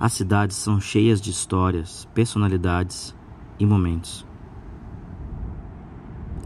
As 0.00 0.14
cidades 0.14 0.56
são 0.56 0.80
cheias 0.80 1.20
de 1.20 1.28
histórias, 1.28 2.08
personalidades 2.14 3.14
e 3.58 3.66
momentos. 3.66 4.26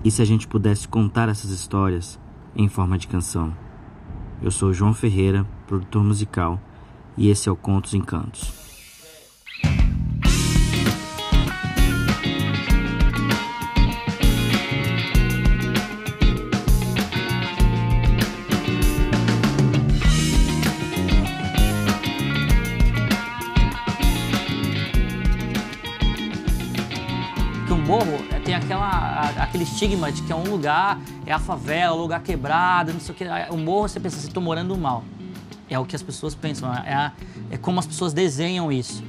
E 0.02 0.10
se 0.10 0.20
a 0.20 0.24
gente 0.24 0.48
pudesse 0.48 0.88
contar 0.88 1.28
essas 1.28 1.52
histórias 1.52 2.18
em 2.56 2.68
forma 2.68 2.98
de 2.98 3.06
canção? 3.06 3.56
Eu 4.42 4.50
sou 4.50 4.72
João 4.72 4.92
Ferreira, 4.92 5.46
produtor 5.68 6.02
musical, 6.02 6.60
e 7.16 7.28
esse 7.28 7.48
é 7.48 7.52
o 7.52 7.54
Contos 7.54 7.94
Encantos. 7.94 8.63
Aquele 29.64 29.70
estigma 29.70 30.12
de 30.12 30.22
que 30.22 30.32
é 30.32 30.36
um 30.36 30.44
lugar, 30.44 31.00
é 31.26 31.32
a 31.32 31.38
favela, 31.38 31.96
lugar 31.96 32.22
quebrado, 32.22 32.92
não 32.92 33.00
sei 33.00 33.14
o 33.14 33.18
que. 33.18 33.24
O 33.50 33.56
morro, 33.56 33.88
você 33.88 33.98
pensa 33.98 34.18
assim, 34.18 34.28
estou 34.28 34.42
morando 34.42 34.76
mal. 34.76 35.02
É 35.68 35.78
o 35.78 35.84
que 35.84 35.96
as 35.96 36.02
pessoas 36.02 36.34
pensam, 36.34 36.72
é, 36.72 36.92
a, 36.92 37.12
é 37.50 37.56
como 37.56 37.80
as 37.80 37.86
pessoas 37.86 38.12
desenham 38.12 38.70
isso. 38.70 39.02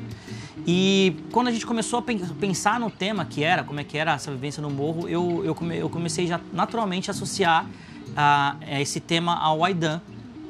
E 0.65 1.17
quando 1.31 1.49
a 1.49 1.51
gente 1.51 1.65
começou 1.65 1.99
a 1.99 2.01
pensar 2.01 2.79
no 2.79 2.89
tema 2.89 3.25
que 3.25 3.43
era, 3.43 3.63
como 3.63 3.79
é 3.79 3.83
que 3.83 3.97
era 3.97 4.13
essa 4.13 4.31
vivência 4.31 4.61
no 4.61 4.69
morro, 4.69 5.07
eu, 5.07 5.43
eu, 5.45 5.53
come, 5.53 5.77
eu 5.77 5.89
comecei 5.89 6.25
já 6.25 6.39
naturalmente 6.51 7.09
a 7.09 7.11
associar 7.11 7.67
a, 8.15 8.55
a 8.61 8.81
esse 8.81 8.99
tema 8.99 9.35
ao 9.35 9.63
Aidan 9.63 10.01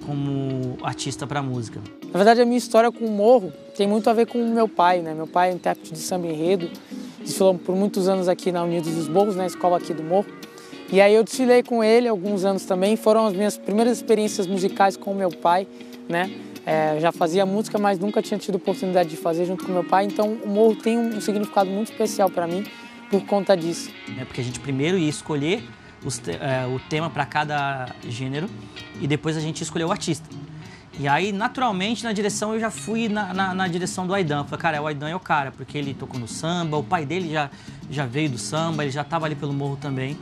como 0.05 0.77
artista 0.83 1.25
para 1.25 1.41
música. 1.41 1.81
Na 2.05 2.17
verdade, 2.17 2.39
a 2.39 2.45
minha 2.45 2.57
história 2.57 2.91
com 2.91 3.03
o 3.03 3.11
morro 3.11 3.51
tem 3.75 3.87
muito 3.87 4.09
a 4.09 4.13
ver 4.13 4.27
com 4.27 4.37
meu 4.53 4.69
pai, 4.69 5.01
né? 5.01 5.13
Meu 5.13 5.27
pai 5.27 5.49
é 5.49 5.53
intérprete 5.53 5.91
de 5.91 5.99
samba 5.99 6.27
enredo 6.27 6.69
desfilou 7.25 7.55
por 7.55 7.75
muitos 7.75 8.07
anos 8.07 8.27
aqui 8.29 8.51
na 8.51 8.63
Unidos 8.63 8.93
dos 8.93 9.09
Morros, 9.09 9.35
na 9.35 9.45
escola 9.45 9.77
aqui 9.77 9.93
do 9.93 10.03
Morro. 10.03 10.27
E 10.91 11.01
aí 11.01 11.13
eu 11.13 11.23
desfilei 11.23 11.63
com 11.63 11.83
ele 11.83 12.07
alguns 12.07 12.45
anos 12.45 12.63
também. 12.65 12.95
Foram 12.95 13.25
as 13.25 13.33
minhas 13.33 13.57
primeiras 13.57 13.97
experiências 13.97 14.47
musicais 14.47 14.95
com 14.95 15.13
meu 15.13 15.29
pai, 15.31 15.67
né? 16.07 16.31
É, 16.65 16.99
já 16.99 17.11
fazia 17.11 17.45
música, 17.45 17.77
mas 17.77 17.99
nunca 17.99 18.21
tinha 18.21 18.39
tido 18.39 18.55
oportunidade 18.55 19.09
de 19.09 19.17
fazer 19.17 19.45
junto 19.45 19.65
com 19.65 19.71
meu 19.71 19.83
pai. 19.83 20.05
Então 20.05 20.37
o 20.43 20.47
morro 20.47 20.75
tem 20.75 20.97
um 20.97 21.19
significado 21.19 21.69
muito 21.69 21.91
especial 21.91 22.29
para 22.29 22.47
mim 22.47 22.63
por 23.09 23.23
conta 23.25 23.55
disso. 23.55 23.91
É 24.19 24.25
porque 24.25 24.41
a 24.41 24.43
gente 24.43 24.59
primeiro 24.59 24.97
ia 24.97 25.09
escolher 25.09 25.63
os, 26.03 26.21
é, 26.27 26.65
o 26.67 26.79
tema 26.89 27.09
para 27.09 27.25
cada 27.25 27.87
gênero 28.07 28.47
e 29.01 29.07
depois 29.07 29.37
a 29.37 29.39
gente 29.39 29.61
escolheu 29.61 29.89
o 29.89 29.91
artista. 29.91 30.27
E 30.97 31.07
aí, 31.07 31.33
naturalmente, 31.33 32.03
na 32.03 32.13
direção, 32.13 32.53
eu 32.53 32.59
já 32.59 32.71
fui 32.71 33.09
na, 33.09 33.33
na, 33.33 33.53
na 33.53 33.67
direção 33.67 34.07
do 34.07 34.13
Aidan. 34.13 34.45
Falei, 34.45 34.61
cara, 34.61 34.77
é 34.77 34.81
o 34.81 34.87
Aidan 34.87 35.09
é 35.09 35.15
o 35.15 35.19
cara, 35.19 35.51
porque 35.51 35.77
ele 35.77 35.93
tocou 35.93 36.19
no 36.19 36.27
samba, 36.27 36.77
o 36.77 36.83
pai 36.83 37.05
dele 37.05 37.29
já, 37.31 37.49
já 37.89 38.05
veio 38.05 38.29
do 38.29 38.37
samba, 38.37 38.83
ele 38.83 38.91
já 38.91 39.01
estava 39.01 39.25
ali 39.25 39.35
pelo 39.35 39.51
morro 39.51 39.77
também. 39.79 40.17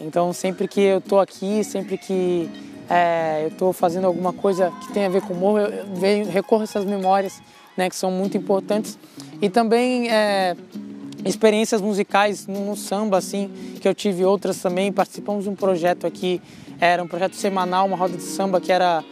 Então, 0.00 0.32
sempre 0.32 0.68
que 0.68 0.80
eu 0.80 1.00
tô 1.00 1.18
aqui, 1.18 1.64
sempre 1.64 1.98
que 1.98 2.48
é, 2.88 3.46
eu 3.46 3.50
tô 3.52 3.72
fazendo 3.72 4.06
alguma 4.06 4.32
coisa 4.32 4.72
que 4.82 4.92
tem 4.92 5.06
a 5.06 5.08
ver 5.08 5.22
com 5.22 5.34
o 5.34 5.36
morro, 5.36 5.58
eu 5.58 5.86
venho, 5.96 6.30
recorro 6.30 6.60
a 6.60 6.64
essas 6.64 6.84
memórias, 6.84 7.42
né, 7.76 7.88
que 7.88 7.96
são 7.96 8.10
muito 8.10 8.36
importantes. 8.36 8.98
E 9.40 9.48
também 9.48 10.08
é, 10.08 10.56
experiências 11.24 11.80
musicais 11.80 12.46
no, 12.46 12.66
no, 12.66 12.76
samba, 12.76 13.18
assim, 13.18 13.50
que 13.80 13.88
eu 13.88 13.94
tive 13.94 14.24
outras 14.24 14.58
também. 14.58 14.92
Participamos 14.92 15.44
de 15.44 15.50
um 15.50 15.54
projeto 15.54 16.06
aqui, 16.06 16.40
era 16.80 17.02
um 17.02 17.08
projeto 17.08 17.34
semanal, 17.34 17.86
uma 17.86 17.96
roda 17.96 18.16
de 18.16 18.22
samba 18.22 18.60
que 18.60 18.70
era 18.70 19.04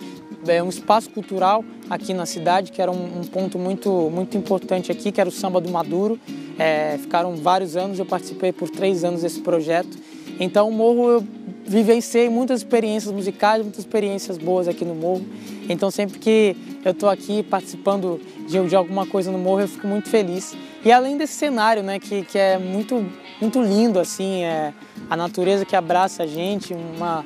é, 0.47 0.63
um 0.63 0.69
espaço 0.69 1.11
cultural 1.11 1.65
aqui 1.89 2.15
na 2.15 2.27
cidade, 2.27 2.73
que 2.73 2.81
era 2.81 2.91
um, 2.91 3.21
um, 3.21 3.25
ponto 3.25 3.59
muito, 3.59 4.11
muito 4.11 4.37
importante 4.37 4.91
aqui, 4.91 5.13
que 5.13 5.21
era 5.21 5.29
o 5.29 5.33
Samba 5.33 5.61
do 5.61 5.71
Maduro. 5.71 6.19
É, 6.59 6.99
ficaram 6.99 7.37
vários 7.37 7.77
anos, 7.77 7.99
eu 7.99 8.07
participei 8.07 8.53
por 8.53 8.69
três 8.71 9.05
anos 9.05 9.23
desse 9.23 9.41
projeto. 9.41 9.99
Então, 10.39 10.69
o 10.69 10.73
Morro, 10.73 11.11
eu 11.11 11.25
vivenciei 11.67 12.29
muitas 12.29 12.61
experiências 12.61 13.13
musicais, 13.13 13.63
muitas 13.63 13.81
experiências 13.81 14.39
boas 14.39 14.67
aqui 14.67 14.85
no 14.85 14.95
Morro. 14.95 15.25
Então, 15.69 15.91
sempre 15.91 16.19
que 16.19 16.57
eu 16.85 16.93
estou 16.93 17.09
aqui 17.09 17.43
participando 17.43 18.21
de, 18.49 18.67
de, 18.67 18.75
alguma 18.75 19.07
coisa 19.07 19.31
no 19.31 19.39
Morro, 19.39 19.61
eu 19.61 19.69
fico 19.69 19.87
muito 19.87 20.09
feliz. 20.09 20.57
E 20.85 20.91
além 20.91 21.17
desse 21.17 21.35
cenário, 21.35 21.83
né, 21.83 21.99
que, 21.99 22.23
que 22.25 22.39
é 22.39 22.59
muito, 22.59 23.07
muito 23.41 23.63
lindo, 23.63 24.01
assim, 24.01 24.43
é 24.43 24.73
a 25.09 25.17
natureza 25.17 25.65
que 25.65 25.77
abraça 25.77 26.23
a 26.23 26.27
gente, 26.27 26.73
uma, 26.73 27.25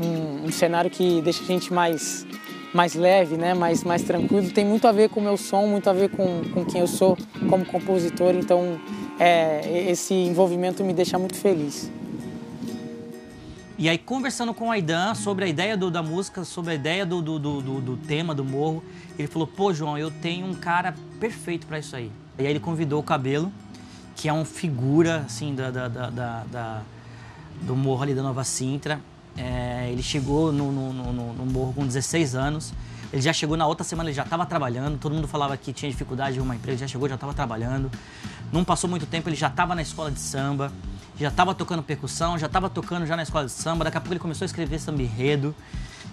um, 0.00 0.46
um 0.46 0.52
cenário 0.52 0.90
que 0.90 1.20
deixa 1.22 1.42
a 1.42 1.46
gente 1.46 1.72
mais 1.72 2.24
mais 2.74 2.94
leve, 2.94 3.36
né, 3.36 3.54
mais, 3.54 3.84
mais 3.84 4.02
tranquilo, 4.02 4.50
tem 4.50 4.64
muito 4.64 4.86
a 4.88 4.92
ver 4.92 5.08
com 5.08 5.20
o 5.20 5.22
meu 5.22 5.36
som, 5.36 5.64
muito 5.66 5.88
a 5.88 5.92
ver 5.92 6.10
com, 6.10 6.42
com 6.52 6.64
quem 6.64 6.80
eu 6.80 6.88
sou 6.88 7.16
como 7.48 7.64
compositor, 7.64 8.34
então 8.34 8.80
é, 9.18 9.88
esse 9.88 10.12
envolvimento 10.12 10.82
me 10.82 10.92
deixa 10.92 11.16
muito 11.16 11.36
feliz. 11.36 11.88
E 13.78 13.88
aí, 13.88 13.96
conversando 13.96 14.52
com 14.52 14.68
o 14.68 14.70
Aidan 14.70 15.14
sobre 15.14 15.44
a 15.44 15.48
ideia 15.48 15.76
do, 15.76 15.90
da 15.90 16.02
música, 16.02 16.44
sobre 16.44 16.72
a 16.72 16.74
ideia 16.74 17.06
do, 17.06 17.22
do, 17.22 17.38
do, 17.38 17.80
do, 17.80 17.96
tema, 17.96 18.34
do 18.34 18.44
morro, 18.44 18.84
ele 19.18 19.26
falou: 19.26 19.48
pô, 19.48 19.74
João, 19.74 19.98
eu 19.98 20.12
tenho 20.12 20.46
um 20.46 20.54
cara 20.54 20.94
perfeito 21.18 21.66
para 21.66 21.80
isso 21.80 21.96
aí. 21.96 22.10
E 22.38 22.42
aí, 22.42 22.46
ele 22.46 22.60
convidou 22.60 23.00
o 23.00 23.02
Cabelo, 23.02 23.52
que 24.14 24.28
é 24.28 24.32
uma 24.32 24.44
figura, 24.44 25.24
assim, 25.26 25.56
da, 25.56 25.72
da, 25.72 25.88
da, 25.88 26.44
da 26.44 26.82
do 27.62 27.74
morro 27.74 28.04
ali 28.04 28.14
da 28.14 28.22
Nova 28.22 28.44
Sintra. 28.44 29.00
É, 29.36 29.88
ele 29.90 30.02
chegou 30.02 30.52
no, 30.52 30.70
no, 30.70 30.92
no, 30.92 31.32
no, 31.32 31.46
morro 31.46 31.72
com 31.72 31.86
16 31.86 32.34
anos. 32.34 32.72
Ele 33.12 33.22
já 33.22 33.32
chegou 33.32 33.56
na 33.56 33.66
outra 33.66 33.84
semana, 33.84 34.08
ele 34.08 34.16
já 34.16 34.22
estava 34.22 34.44
trabalhando. 34.44 34.98
Todo 34.98 35.14
mundo 35.14 35.28
falava 35.28 35.56
que 35.56 35.72
tinha 35.72 35.90
dificuldade 35.90 36.38
em 36.38 36.40
uma 36.40 36.54
empresa, 36.54 36.78
já 36.78 36.88
chegou, 36.88 37.08
já 37.08 37.14
estava 37.14 37.32
trabalhando. 37.32 37.90
Não 38.52 38.64
passou 38.64 38.88
muito 38.88 39.06
tempo, 39.06 39.28
ele 39.28 39.36
já 39.36 39.48
estava 39.48 39.74
na 39.74 39.82
escola 39.82 40.10
de 40.10 40.20
samba, 40.20 40.72
já 41.18 41.28
estava 41.28 41.54
tocando 41.54 41.82
percussão, 41.82 42.38
já 42.38 42.46
estava 42.46 42.68
tocando 42.68 43.06
já 43.06 43.16
na 43.16 43.22
escola 43.22 43.46
de 43.46 43.52
samba. 43.52 43.84
Daqui 43.84 43.96
a 43.96 44.00
pouco 44.00 44.12
ele 44.12 44.20
começou 44.20 44.44
a 44.44 44.46
escrever 44.46 44.80
samba 44.80 45.02
enredo. 45.02 45.54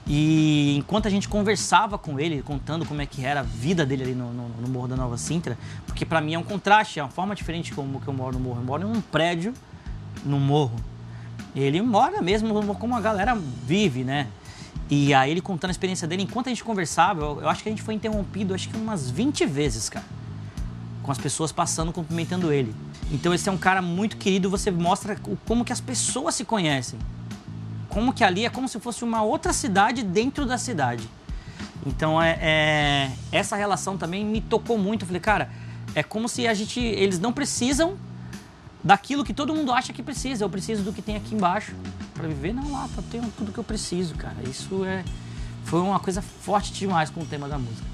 E 0.07 0.75
enquanto 0.77 1.07
a 1.07 1.11
gente 1.11 1.29
conversava 1.29 1.97
com 1.97 2.19
ele, 2.19 2.41
contando 2.41 2.85
como 2.85 3.01
é 3.01 3.05
que 3.05 3.23
era 3.23 3.41
a 3.41 3.43
vida 3.43 3.85
dele 3.85 4.03
ali 4.03 4.15
no, 4.15 4.33
no, 4.33 4.49
no 4.49 4.67
Morro 4.67 4.87
da 4.87 4.95
Nova 4.95 5.17
Sintra, 5.17 5.57
porque 5.85 6.05
para 6.05 6.19
mim 6.21 6.33
é 6.33 6.39
um 6.39 6.43
contraste, 6.43 6.99
é 6.99 7.03
uma 7.03 7.09
forma 7.09 7.35
diferente 7.35 7.73
como 7.73 8.01
que 8.01 8.07
eu 8.07 8.13
moro 8.13 8.37
no 8.37 8.43
morro. 8.43 8.59
Eu 8.61 8.65
moro 8.65 8.83
em 8.83 8.91
um 8.91 9.01
prédio 9.01 9.53
no 10.25 10.39
morro. 10.39 10.75
Ele 11.55 11.81
mora 11.81 12.21
mesmo 12.21 12.75
como 12.75 12.95
a 12.95 13.01
galera 13.01 13.35
vive, 13.35 14.03
né? 14.03 14.27
E 14.89 15.13
aí 15.13 15.31
ele 15.31 15.41
contando 15.41 15.69
a 15.69 15.71
experiência 15.71 16.07
dele, 16.07 16.23
enquanto 16.23 16.47
a 16.47 16.49
gente 16.49 16.63
conversava, 16.63 17.21
eu, 17.21 17.41
eu, 17.41 17.49
acho 17.49 17.63
que 17.63 17.69
a 17.69 17.71
gente 17.71 17.81
foi 17.81 17.93
interrompido 17.93 18.53
acho 18.53 18.69
que 18.69 18.75
umas 18.75 19.09
20 19.09 19.45
vezes, 19.45 19.89
cara. 19.89 20.05
Com 21.01 21.11
as 21.11 21.17
pessoas 21.17 21.51
passando, 21.51 21.91
cumprimentando 21.91 22.51
ele. 22.51 22.75
Então 23.09 23.33
esse 23.33 23.47
é 23.47 23.51
um 23.51 23.57
cara 23.57 23.81
muito 23.81 24.17
querido, 24.17 24.49
você 24.49 24.69
mostra 24.69 25.17
como 25.45 25.65
que 25.65 25.73
as 25.73 25.81
pessoas 25.81 26.35
se 26.35 26.45
conhecem. 26.45 26.99
Como 27.89 28.13
que 28.13 28.23
ali 28.23 28.45
é 28.45 28.49
como 28.49 28.67
se 28.67 28.79
fosse 28.79 29.03
uma 29.03 29.21
outra 29.21 29.51
cidade 29.51 30.03
dentro 30.03 30.45
da 30.45 30.57
cidade. 30.57 31.07
Então 31.85 32.21
é, 32.21 32.37
é 32.41 33.11
essa 33.31 33.55
relação 33.55 33.97
também 33.97 34.25
me 34.25 34.39
tocou 34.39 34.77
muito. 34.77 35.01
Eu 35.03 35.07
falei, 35.07 35.21
cara, 35.21 35.49
é 35.95 36.03
como 36.03 36.29
se 36.29 36.47
a 36.47 36.53
gente. 36.53 36.79
Eles 36.79 37.19
não 37.19 37.33
precisam 37.33 37.97
daquilo 38.83 39.23
que 39.23 39.33
todo 39.33 39.53
mundo 39.53 39.71
acha 39.71 39.93
que 39.93 40.03
precisa. 40.03 40.43
Eu 40.43 40.49
preciso 40.49 40.83
do 40.83 40.93
que 40.93 41.01
tem 41.01 41.15
aqui 41.15 41.35
embaixo 41.35 41.73
para 42.13 42.27
viver. 42.27 42.53
Não, 42.53 42.71
lá 42.71 42.89
tá 42.95 43.03
tendo 43.09 43.31
tudo 43.35 43.51
que 43.51 43.59
eu 43.59 43.63
preciso, 43.63 44.15
cara. 44.15 44.37
Isso 44.47 44.83
é 44.85 45.03
foi 45.63 45.79
uma 45.79 45.99
coisa 45.99 46.21
forte 46.21 46.73
demais 46.73 47.09
com 47.09 47.21
o 47.21 47.25
tema 47.25 47.47
da 47.47 47.57
música. 47.57 47.85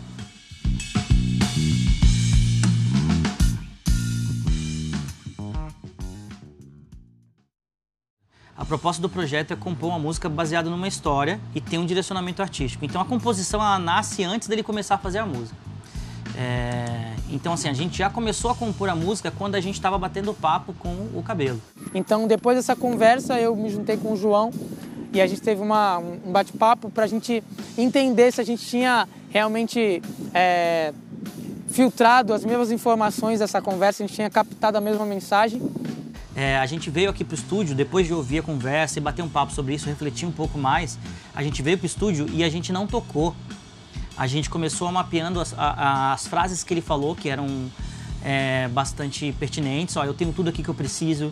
A 8.56 8.66
proposta 8.66 9.00
do 9.00 9.08
projeto 9.08 9.52
é 9.52 9.56
compor 9.56 9.90
uma 9.90 10.00
música 10.00 10.28
baseada 10.28 10.70
numa 10.70 10.88
história 10.88 11.40
e 11.54 11.62
ter 11.62 11.78
um 11.78 11.86
direcionamento 11.86 12.42
artístico. 12.42 12.84
Então 12.84 13.00
a 13.00 13.06
composição 13.06 13.60
nasce 13.78 14.24
antes 14.24 14.48
dele 14.48 14.64
começar 14.64 14.96
a 14.96 14.98
fazer 14.98 15.20
a 15.20 15.26
música. 15.26 15.67
É, 16.38 17.14
então, 17.32 17.54
assim, 17.54 17.68
a 17.68 17.74
gente 17.74 17.98
já 17.98 18.12
começou 18.12 18.52
a 18.52 18.56
compor 18.56 18.90
a 18.90 18.96
música 18.96 19.32
quando 19.32 19.56
a 19.56 19.60
gente 19.60 19.74
estava 19.74 19.98
batendo 19.98 20.34
papo 20.36 20.72
com 20.74 20.90
o 21.16 21.24
cabelo. 21.24 21.60
Então, 21.96 22.28
depois 22.28 22.56
dessa 22.56 22.76
conversa, 22.76 23.40
eu 23.40 23.56
me 23.56 23.70
juntei 23.70 23.98
com 23.98 24.14
o 24.14 24.16
João 24.16 24.52
e 25.12 25.20
a 25.20 25.26
gente 25.26 25.42
teve 25.42 25.62
uma, 25.62 25.98
um 25.98 26.32
bate-papo 26.32 26.92
para 26.92 27.06
a 27.06 27.08
gente 27.08 27.44
entender 27.76 28.32
se 28.32 28.40
a 28.40 28.44
gente 28.44 28.64
tinha 28.64 29.08
realmente 29.30 30.02
é, 30.32 30.94
filtrado 31.70 32.34
as 32.34 32.46
mesmas 32.46 32.72
informações 32.72 33.40
dessa 33.40 33.60
conversa, 33.60 34.04
a 34.04 34.08
gente 34.08 34.16
tinha 34.16 34.30
captado 34.30 34.78
a 34.78 34.82
mesma 34.82 35.06
mensagem. 35.06 35.62
É, 36.36 36.56
a 36.58 36.66
gente 36.68 36.92
veio 36.92 37.10
aqui 37.10 37.24
para 37.24 37.34
o 37.34 37.36
estúdio, 37.36 37.74
depois 37.74 38.06
de 38.06 38.14
ouvir 38.14 38.40
a 38.40 38.44
conversa 38.44 39.00
e 39.00 39.02
bater 39.02 39.24
um 39.24 39.30
papo 39.30 39.52
sobre 39.54 39.74
isso, 39.74 39.88
refletir 39.88 40.28
um 40.28 40.32
pouco 40.32 40.60
mais, 40.60 41.00
a 41.34 41.42
gente 41.42 41.64
veio 41.64 41.80
para 41.80 41.86
o 41.86 41.88
estúdio 41.88 42.28
e 42.32 42.44
a 42.44 42.50
gente 42.50 42.72
não 42.72 42.86
tocou 42.86 43.36
a 44.18 44.26
gente 44.28 44.50
começou 44.50 44.92
mapeando 44.92 45.40
as, 45.40 45.54
a, 45.58 46.14
as 46.14 46.26
frases 46.28 46.64
que 46.64 46.74
ele 46.74 46.82
falou, 46.82 47.16
que 47.16 47.30
eram 47.30 47.70
é, 48.24 48.68
bastante 48.70 49.34
pertinentes. 49.40 49.96
Ó, 49.96 50.04
eu 50.04 50.14
tenho 50.14 50.34
tudo 50.34 50.50
aqui 50.50 50.64
que 50.64 50.70
eu 50.70 50.74
preciso. 50.74 51.32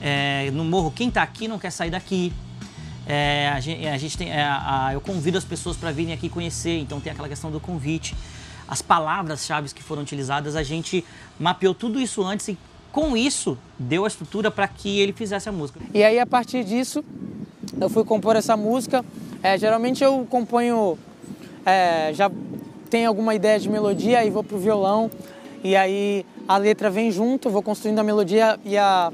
É, 0.00 0.50
no 0.50 0.64
morro, 0.64 0.90
quem 0.90 1.08
está 1.08 1.22
aqui 1.22 1.46
não 1.46 1.58
quer 1.58 1.70
sair 1.70 1.90
daqui. 1.90 2.32
É, 3.06 3.50
a 3.54 3.60
gente, 3.60 3.86
a 3.86 3.96
gente 3.96 4.18
tem, 4.18 4.30
é, 4.30 4.42
a, 4.42 4.90
eu 4.92 5.00
convido 5.00 5.38
as 5.38 5.44
pessoas 5.44 5.76
para 5.76 5.92
virem 5.92 6.12
aqui 6.12 6.28
conhecer, 6.28 6.78
então 6.80 7.00
tem 7.00 7.12
aquela 7.12 7.28
questão 7.28 7.50
do 7.50 7.60
convite. 7.60 8.16
as 8.68 8.82
palavras-chave 8.82 9.72
que 9.72 9.82
foram 9.82 10.02
utilizadas, 10.02 10.56
a 10.56 10.62
gente 10.62 11.04
mapeou 11.38 11.74
tudo 11.74 12.00
isso 12.00 12.22
antes 12.22 12.48
e 12.48 12.58
com 12.90 13.16
isso 13.16 13.56
deu 13.78 14.04
a 14.04 14.08
estrutura 14.08 14.50
para 14.50 14.66
que 14.66 14.98
ele 14.98 15.12
fizesse 15.12 15.48
a 15.48 15.52
música. 15.52 15.80
E 15.92 16.02
aí 16.02 16.18
a 16.18 16.26
partir 16.26 16.64
disso 16.64 17.04
eu 17.80 17.88
fui 17.88 18.04
compor 18.04 18.36
essa 18.36 18.56
música. 18.56 19.04
É, 19.42 19.56
geralmente 19.58 20.02
eu 20.02 20.26
componho, 20.28 20.98
é, 21.66 22.12
já 22.14 22.30
tenho 22.88 23.08
alguma 23.08 23.34
ideia 23.34 23.58
de 23.58 23.68
melodia 23.68 24.24
e 24.24 24.30
vou 24.30 24.44
pro 24.44 24.56
violão 24.56 25.10
e 25.64 25.74
aí 25.74 26.24
a 26.46 26.56
letra 26.56 26.88
vem 26.88 27.10
junto, 27.10 27.50
vou 27.50 27.62
construindo 27.62 27.98
a 27.98 28.04
melodia 28.04 28.58
e 28.64 28.78
a, 28.78 29.12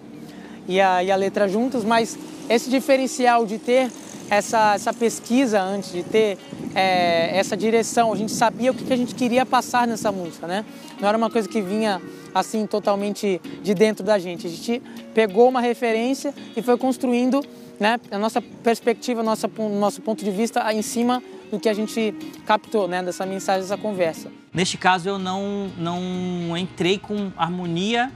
e 0.69 0.79
a, 0.79 1.03
e 1.03 1.11
a 1.11 1.17
letra 1.17 1.49
juntos, 1.49 1.83
mas 1.83 2.19
esse 2.49 2.69
diferencial 2.69 3.47
de 3.47 3.57
ter 3.59 3.91
essa, 4.29 4.75
essa 4.75 4.93
pesquisa 4.93 5.61
antes, 5.61 5.93
de 5.93 6.03
ter 6.03 6.39
é, 6.75 7.37
essa 7.37 7.57
direção, 7.57 8.13
a 8.13 8.17
gente 8.17 8.33
sabia 8.33 8.71
o 8.71 8.75
que, 8.75 8.93
a 8.93 8.97
gente 8.97 9.15
queria 9.15 9.45
passar 9.47 9.87
nessa 9.87 10.13
música, 10.13 10.47
né? 10.47 10.65
Não 11.01 11.09
era 11.09 11.17
uma 11.17 11.31
coisa 11.31 11.49
que 11.49 11.61
vinha 11.61 12.01
assim 12.35 12.67
totalmente 12.67 13.41
de 13.63 13.75
dentro 13.75 14.05
da 14.05 14.19
gente. 14.19 14.47
A 14.47 14.51
gente 14.51 14.83
pegou 15.15 15.49
uma 15.49 15.61
referência 15.61 16.35
e 16.57 16.63
foi 16.63 16.79
construindo 16.79 17.45
né, 17.79 18.01
a 18.11 18.19
nossa 18.19 18.41
perspectiva, 18.41 19.21
o 19.21 19.79
nosso 19.79 20.01
ponto 20.01 20.25
de 20.25 20.31
vista 20.31 20.73
em 20.73 20.83
cima 20.83 21.23
do 21.53 21.61
que 21.61 21.69
a 21.69 21.75
gente 21.75 22.15
captou 22.47 22.89
né, 22.89 23.03
dessa 23.03 23.27
mensagem, 23.27 23.61
dessa 23.61 23.77
conversa. 23.77 24.33
Neste 24.55 24.79
caso, 24.79 25.07
eu 25.07 25.19
não, 25.19 25.71
não 25.77 26.57
entrei 26.57 26.99
com 26.99 27.31
harmonia 27.37 28.11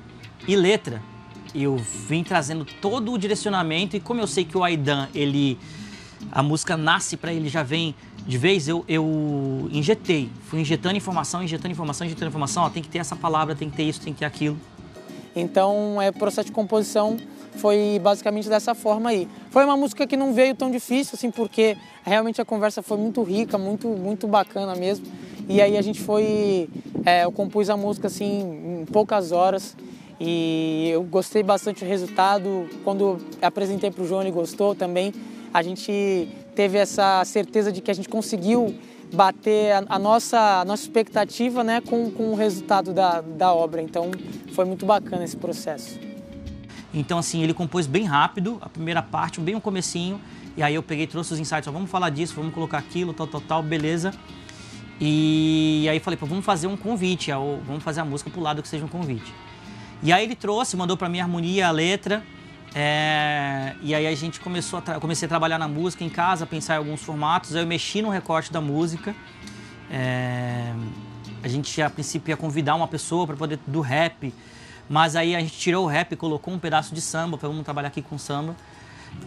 e 0.49 0.57
letra. 0.57 1.03
Eu 1.55 1.77
vim 1.77 2.25
trazendo 2.25 2.65
todo 2.65 3.13
o 3.13 3.19
direcionamento 3.19 3.95
e 3.95 4.01
como 4.01 4.21
eu 4.21 4.27
sei 4.27 4.45
que 4.45 4.57
o 4.57 4.65
Aidan, 4.65 5.09
ele 5.15 5.59
a 6.33 6.43
música 6.43 6.79
nasce 6.79 7.17
para 7.17 7.33
ele 7.33 7.49
já 7.49 7.63
vem 7.63 7.95
de 8.27 8.39
vez 8.39 8.67
eu, 8.67 8.85
eu 8.89 9.69
injetei 9.71 10.31
fui 10.47 10.61
injetando 10.61 10.97
informação 10.97 11.43
injetando 11.43 11.71
informação 11.73 12.07
injetando 12.07 12.31
informação 12.31 12.63
ó, 12.65 12.71
tem 12.71 12.83
que 12.83 12.89
ter 12.89 12.99
essa 12.99 13.15
palavra 13.15 13.55
tem 13.55 13.69
que 13.71 13.77
ter 13.77 13.85
isso 13.85 14.01
tem 14.01 14.15
que 14.15 14.21
ter 14.21 14.25
aquilo 14.25 14.59
então 15.37 16.01
é 16.01 16.11
processo 16.11 16.47
de 16.47 16.53
composição 16.53 17.19
foi 17.57 18.01
basicamente 18.03 18.49
dessa 18.49 18.75
forma 18.75 19.11
aí. 19.11 19.29
Foi 19.51 19.65
uma 19.65 19.77
música 19.77 20.07
que 20.07 20.17
não 20.17 20.33
veio 20.33 20.55
tão 20.55 20.71
difícil 20.71 21.15
assim 21.15 21.31
porque 21.31 21.77
realmente 22.05 22.41
a 22.41 22.45
conversa 22.45 22.83
foi 22.83 22.97
muito 22.97 23.23
rica 23.23 23.59
muito 23.59 23.89
muito 23.89 24.27
bacana 24.27 24.75
mesmo. 24.75 25.07
E 25.49 25.61
aí 25.61 25.77
a 25.77 25.83
gente 25.83 26.01
foi 26.01 26.69
é, 27.05 27.25
eu 27.25 27.33
compus 27.33 27.71
a 27.71 27.77
música 27.77 28.07
assim 28.07 28.83
em 28.83 28.85
poucas 28.87 29.33
horas. 29.33 29.77
E 30.19 30.89
eu 30.93 31.03
gostei 31.03 31.43
bastante 31.43 31.85
do 31.85 31.89
resultado. 31.89 32.69
Quando 32.85 33.19
apresentei 33.43 33.91
para 33.91 34.03
o 34.03 34.07
João 34.07 34.23
ele 34.23 34.31
gostou 34.31 34.75
também. 34.75 35.13
A 35.53 35.63
gente 35.63 36.29
teve 36.55 36.79
essa 36.79 37.25
certeza 37.25 37.71
de 37.71 37.81
que 37.81 37.91
a 37.91 37.95
gente 37.95 38.09
conseguiu 38.09 38.75
bater 39.13 39.73
a, 39.73 39.85
a 39.89 39.99
nossa, 39.99 40.61
a 40.61 40.65
nossa 40.65 40.83
expectativa 40.83 41.63
né, 41.63 41.81
com, 41.81 42.11
com 42.11 42.33
o 42.33 42.35
resultado 42.35 42.93
da, 42.93 43.21
da 43.21 43.53
obra. 43.53 43.81
Então 43.81 44.11
foi 44.53 44.65
muito 44.65 44.85
bacana 44.85 45.25
esse 45.25 45.37
processo. 45.37 46.06
Então 46.99 47.19
assim, 47.19 47.43
ele 47.43 47.53
compôs 47.53 47.87
bem 47.87 48.05
rápido, 48.05 48.59
a 48.61 48.69
primeira 48.69 49.03
parte, 49.03 49.39
bem 49.41 49.55
um 49.55 49.61
comecinho, 49.61 50.21
e 50.57 50.63
aí 50.63 50.75
eu 50.75 50.83
peguei, 50.83 51.07
trouxe 51.07 51.35
os 51.35 51.39
insights, 51.39 51.69
ó, 51.69 51.71
vamos 51.71 51.91
falar 51.91 52.11
disso, 52.11 52.35
vamos 52.35 52.55
colocar 52.55 52.79
aquilo, 52.79 53.13
tal, 53.13 53.27
tal, 53.27 53.41
tal, 53.41 53.63
beleza. 53.63 54.13
E 54.99 55.87
aí 55.91 56.01
falei, 56.01 56.17
pô, 56.17 56.25
vamos 56.25 56.45
fazer 56.45 56.67
um 56.67 56.77
convite, 56.77 57.31
vamos 57.67 57.85
fazer 57.85 58.01
a 58.01 58.05
música 58.05 58.31
pro 58.31 58.41
lado 58.41 58.63
que 58.63 58.69
seja 58.69 58.85
um 58.85 58.89
convite. 58.89 59.33
E 60.03 60.11
aí 60.11 60.25
ele 60.25 60.35
trouxe, 60.35 60.77
mandou 60.77 60.97
para 60.97 61.09
mim 61.09 61.21
a 61.21 61.25
harmonia, 61.25 61.69
a 61.69 61.71
letra, 61.71 62.25
é, 62.75 63.75
e 63.83 63.95
aí 63.95 64.07
a 64.07 64.15
gente 64.15 64.41
começou 64.41 64.79
a 64.79 65.01
comecei 65.01 65.25
a 65.27 65.29
trabalhar 65.29 65.59
na 65.59 65.69
música 65.69 66.05
em 66.05 66.11
casa, 66.11 66.47
pensar 66.47 66.75
em 66.75 66.79
alguns 66.79 67.03
formatos. 67.03 67.55
Aí 67.55 67.63
eu 67.63 67.67
mexi 67.67 68.03
no 68.03 68.11
recorte 68.11 68.53
da 68.53 68.61
música. 68.61 69.15
É, 69.91 70.73
a 71.43 71.49
gente 71.49 71.81
a 71.81 71.89
princípio 71.89 72.33
ia 72.33 72.37
convidar 72.37 72.75
uma 72.75 72.89
pessoa 72.89 73.27
para 73.27 73.37
poder 73.37 73.59
do 73.67 73.81
rap, 73.81 74.33
mas 74.89 75.17
aí 75.17 75.35
a 75.35 75.41
gente 75.41 75.59
tirou 75.59 75.85
o 75.85 75.89
rap, 75.89 76.15
colocou 76.17 76.53
um 76.53 76.59
pedaço 76.59 76.95
de 76.95 77.01
samba, 77.01 77.37
para 77.37 77.49
vamos 77.49 77.65
trabalhar 77.65 77.89
aqui 77.89 78.03
com 78.03 78.19
samba. 78.19 78.55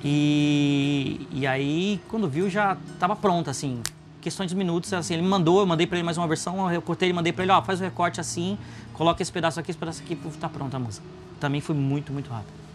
E, 0.04 1.28
e 1.32 1.48
aí 1.48 2.00
quando 2.08 2.28
viu 2.30 2.50
já 2.50 2.78
estava 2.94 3.16
pronto 3.16 3.50
assim, 3.50 3.82
questões 4.22 4.50
de 4.50 4.56
minutos, 4.56 4.94
assim, 4.94 5.16
ele 5.16 5.24
me 5.24 5.30
mandou, 5.30 5.60
eu 5.60 5.66
mandei 5.66 5.88
para 5.88 5.98
ele 5.98 6.06
mais 6.06 6.18
uma 6.18 6.28
versão, 6.28 6.72
eu 6.72 6.82
cortei, 6.82 7.10
e 7.10 7.14
mandei 7.14 7.34
para 7.34 7.44
ele, 7.44 7.52
ó, 7.52 7.62
faz 7.62 7.80
o 7.80 7.84
recorte 7.84 8.20
assim, 8.20 8.58
coloca 8.94 9.22
esse 9.22 9.32
pedaço 9.32 9.60
aqui, 9.60 9.72
esse 9.72 9.80
pedaço 9.80 10.02
aqui, 10.04 10.16
tá 10.40 10.50
pronta 10.50 10.78
a 10.78 10.80
música. 10.80 11.06
Também 11.40 11.62
foi 11.62 11.76
muito, 11.76 12.12
muito 12.12 12.30
rápido. 12.30 12.70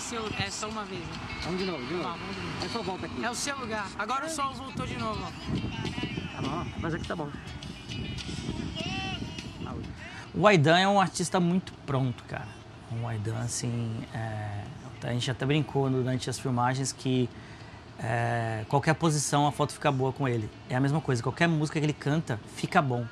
seu, 0.00 0.26
é 0.38 0.50
só 0.50 0.68
uma 0.68 0.84
vez. 0.84 1.00
Né? 1.00 1.40
Vamos 1.44 1.60
de 1.60 1.66
novo, 1.66 1.86
de 1.86 1.94
novo. 1.94 2.04
Tá, 2.04 2.16
vamos 2.16 2.34
de 2.34 2.40
novo. 2.40 2.64
É 2.64 2.68
só 2.68 2.82
volta 2.82 3.06
aqui. 3.06 3.24
É 3.24 3.30
o 3.30 3.34
seu 3.34 3.58
lugar. 3.58 3.86
Agora 3.98 4.26
o 4.26 4.30
sol 4.30 4.52
voltou 4.54 4.86
de 4.86 4.96
novo. 4.98 5.20
Tá 6.40 6.66
mas 6.78 6.94
aqui 6.94 7.06
tá 7.06 7.16
bom. 7.16 7.28
O 10.34 10.46
Aidan 10.46 10.78
é 10.78 10.88
um 10.88 11.00
artista 11.00 11.40
muito 11.40 11.72
pronto, 11.84 12.22
cara. 12.24 12.46
O 13.02 13.06
Aidan, 13.06 13.38
assim, 13.38 14.02
é... 14.14 14.62
a 15.02 15.12
gente 15.12 15.30
até 15.30 15.44
brincou 15.44 15.90
durante 15.90 16.30
as 16.30 16.38
filmagens 16.38 16.92
que 16.92 17.28
é... 17.98 18.64
qualquer 18.68 18.94
posição 18.94 19.46
a 19.46 19.52
foto 19.52 19.72
fica 19.72 19.90
boa 19.90 20.12
com 20.12 20.28
ele. 20.28 20.48
É 20.68 20.76
a 20.76 20.80
mesma 20.80 21.00
coisa, 21.00 21.22
qualquer 21.22 21.48
música 21.48 21.78
que 21.78 21.86
ele 21.86 21.92
canta 21.92 22.40
fica 22.54 22.80
bom. 22.80 23.04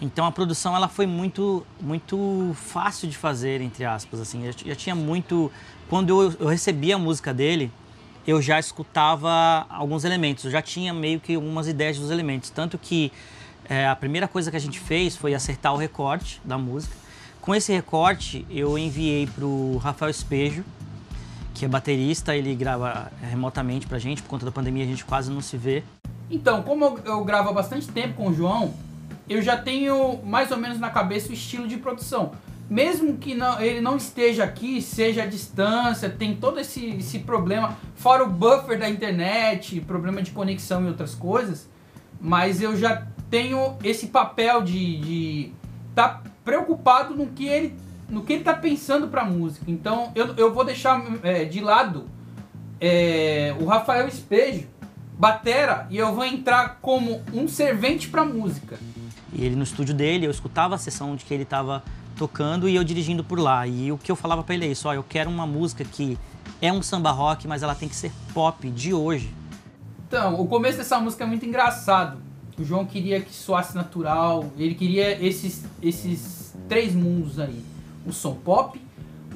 Então 0.00 0.24
a 0.24 0.30
produção 0.30 0.76
ela 0.76 0.86
foi 0.86 1.06
muito 1.06 1.66
muito 1.80 2.52
fácil 2.54 3.08
de 3.08 3.16
fazer 3.16 3.60
entre 3.60 3.84
aspas 3.84 4.20
assim. 4.20 4.46
Eu 4.46 4.52
já 4.52 4.76
tinha 4.76 4.94
muito 4.94 5.50
quando 5.88 6.10
eu, 6.10 6.36
eu 6.38 6.46
recebia 6.46 6.94
a 6.94 6.98
música 6.98 7.34
dele, 7.34 7.72
eu 8.28 8.42
já 8.42 8.58
escutava 8.58 9.64
alguns 9.70 10.04
elementos, 10.04 10.44
eu 10.44 10.50
já 10.50 10.60
tinha 10.60 10.92
meio 10.92 11.18
que 11.18 11.34
algumas 11.34 11.66
ideias 11.66 11.98
dos 11.98 12.10
elementos, 12.10 12.50
tanto 12.50 12.76
que 12.76 13.10
é, 13.66 13.88
a 13.88 13.96
primeira 13.96 14.28
coisa 14.28 14.50
que 14.50 14.56
a 14.56 14.60
gente 14.60 14.78
fez 14.78 15.16
foi 15.16 15.34
acertar 15.34 15.72
o 15.72 15.78
recorte 15.78 16.38
da 16.44 16.58
música. 16.58 16.94
Com 17.40 17.54
esse 17.54 17.72
recorte 17.72 18.44
eu 18.50 18.76
enviei 18.76 19.26
para 19.26 19.46
o 19.46 19.78
Rafael 19.78 20.10
Espejo, 20.10 20.62
que 21.54 21.64
é 21.64 21.68
baterista, 21.68 22.36
ele 22.36 22.54
grava 22.54 23.10
remotamente 23.22 23.86
pra 23.86 23.98
gente, 23.98 24.20
por 24.20 24.28
conta 24.28 24.44
da 24.44 24.52
pandemia 24.52 24.84
a 24.84 24.86
gente 24.86 25.06
quase 25.06 25.30
não 25.30 25.40
se 25.40 25.56
vê. 25.56 25.82
Então, 26.30 26.62
como 26.62 26.98
eu 27.06 27.24
gravo 27.24 27.48
há 27.48 27.52
bastante 27.54 27.88
tempo 27.88 28.12
com 28.12 28.28
o 28.28 28.34
João, 28.34 28.74
eu 29.26 29.40
já 29.40 29.56
tenho 29.56 30.20
mais 30.22 30.50
ou 30.50 30.58
menos 30.58 30.78
na 30.78 30.90
cabeça 30.90 31.30
o 31.30 31.32
estilo 31.32 31.66
de 31.66 31.78
produção. 31.78 32.32
Mesmo 32.68 33.16
que 33.16 33.34
não, 33.34 33.60
ele 33.60 33.80
não 33.80 33.96
esteja 33.96 34.44
aqui, 34.44 34.82
seja 34.82 35.22
a 35.22 35.26
distância, 35.26 36.10
tem 36.10 36.36
todo 36.36 36.60
esse, 36.60 36.84
esse 36.96 37.20
problema, 37.20 37.78
fora 37.94 38.24
o 38.24 38.28
buffer 38.28 38.78
da 38.78 38.88
internet, 38.88 39.80
problema 39.80 40.20
de 40.20 40.32
conexão 40.32 40.84
e 40.84 40.88
outras 40.88 41.14
coisas, 41.14 41.68
mas 42.20 42.60
eu 42.60 42.76
já 42.76 43.06
tenho 43.30 43.76
esse 43.82 44.08
papel 44.08 44.62
de 44.62 45.52
estar 45.90 46.08
tá 46.08 46.22
preocupado 46.44 47.14
no 47.14 47.26
que 47.28 47.46
ele 47.46 47.74
no 48.08 48.22
que 48.22 48.32
ele 48.32 48.40
está 48.40 48.54
pensando 48.54 49.08
para 49.08 49.22
a 49.22 49.24
música. 49.24 49.64
Então 49.68 50.10
eu, 50.14 50.34
eu 50.36 50.52
vou 50.52 50.64
deixar 50.64 51.02
é, 51.22 51.44
de 51.44 51.60
lado 51.60 52.06
é, 52.80 53.54
o 53.60 53.66
Rafael 53.66 54.08
Espejo, 54.08 54.66
batera, 55.18 55.86
e 55.90 55.98
eu 55.98 56.14
vou 56.14 56.24
entrar 56.24 56.78
como 56.80 57.22
um 57.32 57.48
servente 57.48 58.08
para 58.08 58.24
música. 58.24 58.78
E 59.32 59.44
ele 59.44 59.56
no 59.56 59.64
estúdio 59.64 59.94
dele, 59.94 60.26
eu 60.26 60.30
escutava 60.30 60.74
a 60.74 60.78
sessão 60.78 61.16
de 61.16 61.24
que 61.24 61.34
ele 61.34 61.42
estava 61.42 61.82
tocando 62.18 62.68
e 62.68 62.74
eu 62.74 62.84
dirigindo 62.84 63.22
por 63.22 63.38
lá. 63.38 63.66
E 63.66 63.92
o 63.92 63.96
que 63.96 64.10
eu 64.10 64.16
falava 64.16 64.42
para 64.42 64.54
ele 64.54 64.66
é 64.66 64.68
isso: 64.68 64.88
ó, 64.88 64.92
eu 64.92 65.04
quero 65.04 65.30
uma 65.30 65.46
música 65.46 65.84
que 65.84 66.18
é 66.60 66.72
um 66.72 66.82
samba 66.82 67.10
rock, 67.10 67.46
mas 67.46 67.62
ela 67.62 67.74
tem 67.74 67.88
que 67.88 67.96
ser 67.96 68.12
pop 68.34 68.68
de 68.68 68.92
hoje. 68.92 69.32
Então, 70.06 70.40
o 70.40 70.46
começo 70.46 70.78
dessa 70.78 70.98
música 70.98 71.24
é 71.24 71.26
muito 71.26 71.46
engraçado. 71.46 72.18
O 72.58 72.64
João 72.64 72.84
queria 72.84 73.20
que 73.20 73.32
soasse 73.32 73.76
natural, 73.76 74.50
ele 74.58 74.74
queria 74.74 75.24
esses, 75.24 75.64
esses 75.80 76.54
três 76.68 76.94
mundos 76.94 77.38
aí: 77.38 77.62
o 78.04 78.12
som 78.12 78.34
pop, 78.34 78.80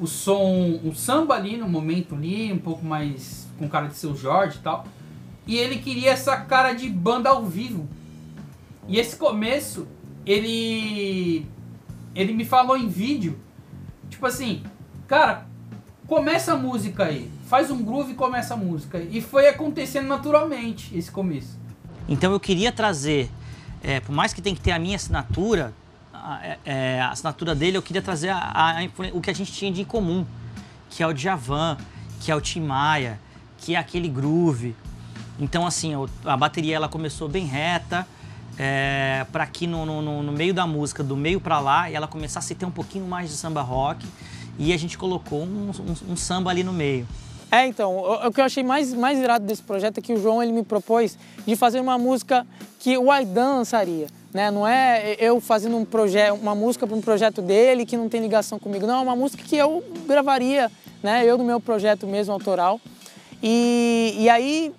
o 0.00 0.06
som, 0.06 0.80
o 0.84 0.92
samba 0.94 1.34
ali 1.34 1.56
no 1.56 1.68
momento 1.68 2.16
ali, 2.16 2.52
um 2.52 2.58
pouco 2.58 2.84
mais 2.84 3.46
com 3.58 3.68
cara 3.68 3.86
de 3.86 3.94
seu 3.94 4.16
Jorge 4.16 4.58
e 4.58 4.62
tal. 4.62 4.84
E 5.46 5.56
ele 5.56 5.78
queria 5.78 6.10
essa 6.10 6.36
cara 6.36 6.72
de 6.72 6.88
banda 6.88 7.30
ao 7.30 7.44
vivo, 7.44 7.88
e 8.88 8.98
esse 8.98 9.16
começo, 9.16 9.86
ele 10.26 11.46
ele 12.14 12.32
me 12.32 12.44
falou 12.44 12.76
em 12.76 12.88
vídeo, 12.88 13.38
tipo 14.10 14.26
assim, 14.26 14.62
cara, 15.06 15.46
começa 16.06 16.52
a 16.52 16.56
música 16.56 17.04
aí, 17.04 17.30
faz 17.46 17.70
um 17.70 17.82
groove 17.82 18.12
e 18.12 18.14
começa 18.14 18.54
a 18.54 18.56
música. 18.56 18.98
E 18.98 19.20
foi 19.20 19.48
acontecendo 19.48 20.08
naturalmente 20.08 20.96
esse 20.96 21.10
começo. 21.10 21.58
Então 22.08 22.32
eu 22.32 22.40
queria 22.40 22.72
trazer, 22.72 23.30
é, 23.82 24.00
por 24.00 24.12
mais 24.12 24.32
que 24.32 24.42
tem 24.42 24.54
que 24.54 24.60
ter 24.60 24.72
a 24.72 24.78
minha 24.78 24.96
assinatura, 24.96 25.72
a, 26.12 26.56
é, 26.64 27.00
a 27.00 27.10
assinatura 27.10 27.54
dele, 27.54 27.76
eu 27.76 27.82
queria 27.82 28.02
trazer 28.02 28.28
a, 28.28 28.38
a, 28.38 28.74
o 29.12 29.20
que 29.20 29.30
a 29.30 29.34
gente 29.34 29.52
tinha 29.52 29.72
de 29.72 29.82
em 29.82 29.84
comum, 29.84 30.26
que 30.90 31.02
é 31.02 31.06
o 31.06 31.12
Djavan, 31.12 31.76
que 32.20 32.30
é 32.30 32.36
o 32.36 32.40
Tim 32.40 32.60
Maia, 32.60 33.18
que 33.58 33.74
é 33.74 33.78
aquele 33.78 34.08
groove. 34.08 34.76
Então 35.40 35.66
assim, 35.66 35.92
a 36.24 36.36
bateria 36.36 36.76
ela 36.76 36.88
começou 36.88 37.28
bem 37.28 37.46
reta, 37.46 38.06
é, 38.58 39.26
para 39.32 39.46
que 39.46 39.66
no, 39.66 39.84
no, 39.86 40.22
no, 40.22 40.32
meio 40.32 40.52
da 40.52 40.66
música, 40.66 41.02
do 41.02 41.16
meio 41.16 41.40
para 41.40 41.58
lá, 41.60 41.90
ela 41.90 42.06
começasse 42.06 42.52
a 42.52 42.56
ter 42.56 42.66
um 42.66 42.70
pouquinho 42.70 43.06
mais 43.06 43.30
de 43.30 43.36
samba 43.36 43.62
rock 43.62 44.06
e 44.58 44.72
a 44.72 44.76
gente 44.76 44.98
colocou 44.98 45.40
um, 45.40 45.70
um, 45.70 46.12
um, 46.12 46.16
samba 46.16 46.50
ali 46.50 46.62
no 46.62 46.72
meio. 46.72 47.06
É, 47.50 47.66
então, 47.66 47.96
o, 47.96 48.26
o, 48.26 48.32
que 48.32 48.40
eu 48.40 48.44
achei 48.44 48.62
mais, 48.62 48.92
mais 48.94 49.18
irado 49.18 49.46
desse 49.46 49.62
projeto 49.62 49.98
é 49.98 50.00
que 50.00 50.12
o 50.12 50.20
João 50.20 50.42
ele 50.42 50.52
me 50.52 50.62
propôs 50.62 51.18
de 51.46 51.56
fazer 51.56 51.80
uma 51.80 51.98
música 51.98 52.46
que 52.78 52.96
o 52.96 53.10
Aidan 53.10 53.56
lançaria. 53.56 54.06
Né? 54.32 54.50
Não 54.50 54.66
é 54.66 55.16
eu 55.18 55.40
fazendo 55.40 55.76
um 55.76 55.84
projeto, 55.84 56.34
uma 56.34 56.54
música 56.54 56.86
para 56.86 56.96
um 56.96 57.02
projeto 57.02 57.42
dele 57.42 57.84
que 57.84 57.96
não 57.96 58.08
tem 58.08 58.20
ligação 58.20 58.58
comigo. 58.58 58.86
Não, 58.86 59.00
é 59.00 59.02
uma 59.02 59.16
música 59.16 59.42
que 59.42 59.56
eu 59.56 59.84
gravaria, 60.06 60.70
né? 61.02 61.22
Eu 61.26 61.36
no 61.36 61.44
meu 61.44 61.60
projeto 61.60 62.06
mesmo, 62.06 62.32
autoral. 62.32 62.80
E, 63.42 64.14
e 64.18 64.30
aí, 64.30 64.72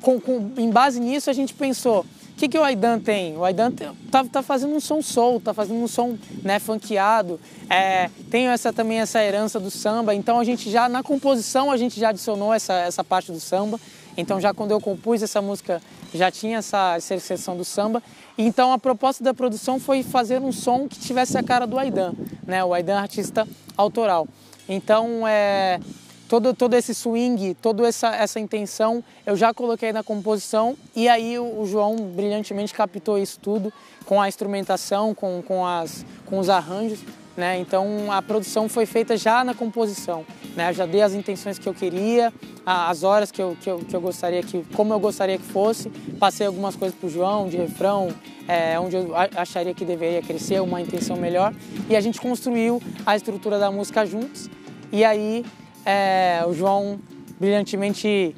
com, 0.00 0.18
com, 0.18 0.52
em 0.56 0.70
base 0.70 0.98
nisso, 0.98 1.28
a 1.28 1.32
gente 1.34 1.52
pensou, 1.52 2.06
o 2.36 2.38
que, 2.38 2.50
que 2.50 2.58
o 2.58 2.62
Aidan 2.62 3.00
tem? 3.00 3.34
O 3.34 3.44
Aidan 3.44 3.72
tá, 4.10 4.22
tá 4.30 4.42
fazendo 4.42 4.74
um 4.74 4.78
som 4.78 5.00
soul, 5.00 5.40
tá 5.40 5.54
fazendo 5.54 5.82
um 5.82 5.88
som 5.88 6.18
né, 6.42 6.58
funkeado, 6.58 7.40
é, 7.70 8.10
tem 8.30 8.48
essa, 8.48 8.70
também 8.74 9.00
essa 9.00 9.24
herança 9.24 9.58
do 9.58 9.70
samba, 9.70 10.14
então 10.14 10.38
a 10.38 10.44
gente 10.44 10.70
já, 10.70 10.86
na 10.86 11.02
composição, 11.02 11.70
a 11.70 11.78
gente 11.78 11.98
já 11.98 12.10
adicionou 12.10 12.52
essa, 12.52 12.74
essa 12.74 13.02
parte 13.02 13.32
do 13.32 13.40
samba, 13.40 13.80
então 14.18 14.38
já 14.38 14.52
quando 14.52 14.72
eu 14.72 14.82
compus 14.82 15.22
essa 15.22 15.40
música, 15.40 15.80
já 16.12 16.30
tinha 16.30 16.58
essa, 16.58 16.98
essa 16.98 17.54
do 17.54 17.64
samba, 17.64 18.02
então 18.36 18.70
a 18.70 18.78
proposta 18.78 19.24
da 19.24 19.32
produção 19.32 19.80
foi 19.80 20.02
fazer 20.02 20.42
um 20.42 20.52
som 20.52 20.86
que 20.86 20.98
tivesse 20.98 21.38
a 21.38 21.42
cara 21.42 21.66
do 21.66 21.78
Aidan, 21.78 22.12
né, 22.46 22.62
o 22.62 22.74
Aidan 22.74 22.98
artista 22.98 23.48
autoral. 23.78 24.28
Então, 24.68 25.26
é, 25.26 25.80
todo, 26.28 26.54
todo 26.54 26.74
esse 26.74 26.94
swing, 26.94 27.54
toda 27.54 27.86
essa, 27.86 28.14
essa 28.14 28.38
intenção 28.40 29.02
eu 29.24 29.36
já 29.36 29.52
coloquei 29.54 29.92
na 29.92 30.02
composição 30.02 30.76
e 30.94 31.08
aí 31.08 31.38
o, 31.38 31.60
o, 31.60 31.66
João 31.66 31.96
brilhantemente 31.96 32.74
captou 32.74 33.18
isso 33.18 33.38
tudo 33.40 33.72
com 34.04 34.20
a 34.20 34.28
instrumentação, 34.28 35.14
com, 35.14 35.42
com, 35.42 35.66
as, 35.66 36.04
com 36.24 36.38
os 36.38 36.48
arranjos. 36.48 37.00
Né? 37.36 37.58
Então 37.58 38.10
a 38.10 38.22
produção 38.22 38.66
foi 38.68 38.86
feita 38.86 39.16
já 39.16 39.44
na 39.44 39.52
composição. 39.54 40.24
Né? 40.54 40.70
Eu 40.70 40.74
já 40.74 40.86
dei 40.86 41.02
as 41.02 41.12
intenções 41.12 41.58
que 41.58 41.68
eu 41.68 41.74
queria, 41.74 42.32
as 42.64 43.02
horas 43.02 43.30
que 43.30 43.42
eu, 43.42 43.56
que 43.60 43.68
eu, 43.68 43.78
que 43.80 43.94
eu 43.94 44.00
gostaria 44.00 44.42
que, 44.42 44.64
como 44.74 44.94
eu 44.94 44.98
gostaria 44.98 45.36
que 45.36 45.44
fosse. 45.44 45.90
Passei 46.18 46.46
algumas 46.46 46.74
coisas 46.76 46.98
para 46.98 47.06
o 47.06 47.10
João 47.10 47.46
de 47.48 47.58
refrão, 47.58 48.08
é, 48.48 48.80
onde 48.80 48.96
eu 48.96 49.14
acharia 49.14 49.74
que 49.74 49.84
deveria 49.84 50.22
crescer, 50.22 50.60
uma 50.62 50.80
intenção 50.80 51.16
melhor. 51.16 51.52
E 51.90 51.96
a 51.96 52.00
gente 52.00 52.20
construiu 52.20 52.82
a 53.04 53.14
estrutura 53.14 53.58
da 53.58 53.70
música 53.70 54.06
juntos. 54.06 54.48
E 54.90 55.04
aí 55.04 55.44
é, 55.86 56.44
o 56.44 56.52
João 56.52 56.98
brilhantemente 57.38 58.34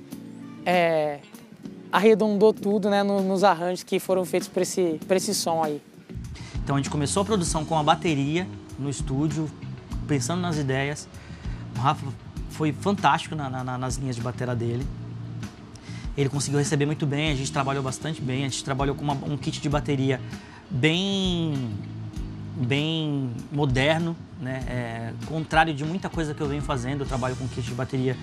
é, 0.66 1.20
arredondou 1.90 2.52
tudo 2.52 2.90
né, 2.90 3.02
nos, 3.02 3.42
arranjos 3.42 3.82
que 3.82 3.98
foram 3.98 4.24
feitos 4.26 4.48
para 4.48 4.62
esse, 4.62 5.00
esse 5.10 5.34
som 5.34 5.64
aí. 5.64 5.80
Então 6.62 6.76
a 6.76 6.78
gente 6.78 6.90
começou 6.90 7.22
a 7.22 7.24
produção 7.24 7.64
com 7.64 7.78
a 7.78 7.82
bateria 7.82 8.46
no 8.78 8.90
estúdio, 8.90 9.50
pensando 10.06 10.42
nas 10.42 10.58
ideias. 10.58 11.08
O 11.74 11.80
Rafa 11.80 12.06
foi 12.50 12.70
fantástico 12.70 13.34
na, 13.34 13.48
na, 13.48 13.78
nas 13.78 13.96
linhas 13.96 14.16
de 14.16 14.22
bateria 14.22 14.54
dele. 14.54 14.86
Ele 16.16 16.28
conseguiu 16.28 16.58
receber 16.58 16.84
muito 16.84 17.06
bem, 17.06 17.30
a 17.30 17.34
gente 17.34 17.50
trabalhou 17.50 17.82
bastante 17.82 18.20
bem, 18.20 18.44
a 18.44 18.48
gente 18.48 18.62
trabalhou 18.62 18.94
com 18.94 19.04
uma, 19.04 19.14
um 19.14 19.38
kit 19.38 19.60
de 19.60 19.68
bateria 19.68 20.20
bem 20.68 21.54
bem 22.58 23.30
moderno, 23.52 24.16
né? 24.40 24.62
É, 24.68 25.12
contrário 25.26 25.72
de 25.72 25.84
muita 25.84 26.08
coisa 26.08 26.34
que 26.34 26.40
eu 26.40 26.48
venho 26.48 26.62
fazendo, 26.62 27.02
eu 27.02 27.06
trabalho 27.06 27.36
com 27.36 27.46
kit 27.48 27.62
de 27.62 27.74
bateria, 27.74 28.16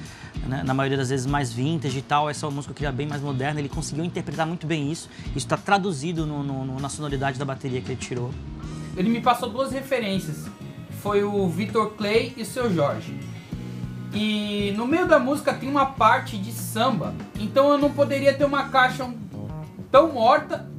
né? 0.48 0.62
na 0.64 0.74
maioria 0.74 0.98
das 0.98 1.10
vezes 1.10 1.26
mais 1.26 1.54
vintage 1.54 1.98
e 1.98 2.02
tal, 2.02 2.30
essa 2.30 2.50
música 2.50 2.72
eu 2.72 2.76
queria 2.76 2.92
bem 2.92 3.08
mais 3.08 3.22
moderna, 3.22 3.60
ele 3.60 3.70
conseguiu 3.70 4.04
interpretar 4.04 4.46
muito 4.46 4.68
bem 4.68 4.92
isso, 4.92 5.10
isso 5.28 5.38
está 5.38 5.58
traduzido 5.58 6.26
no, 6.26 6.44
no, 6.44 6.80
na 6.80 6.90
sonoridade 6.90 7.40
da 7.40 7.46
bateria 7.46 7.82
que 7.82 7.92
ele 7.92 8.00
tirou. 8.00 8.32
Ele 8.98 9.10
me 9.10 9.22
passou 9.22 9.50
duas 9.50 9.72
referências, 9.72 10.46
foi 11.02 11.24
o 11.24 11.48
Victor 11.48 11.92
Clay 11.92 12.34
e 12.36 12.42
o 12.42 12.46
Seu 12.46 12.74
Jorge. 12.74 13.18
E 14.14 14.74
no 14.78 14.88
meio 14.88 15.08
da 15.08 15.20
música 15.20 15.54
tem 15.54 15.70
uma 15.70 15.86
parte 15.86 16.38
de 16.38 16.52
samba, 16.52 17.14
então 17.38 17.70
eu 17.70 17.78
não 17.78 17.92
poderia 17.92 18.34
ter 18.34 18.46
uma 18.46 18.70
caixa 18.70 19.10
tão 19.92 20.14
morta 20.14 20.75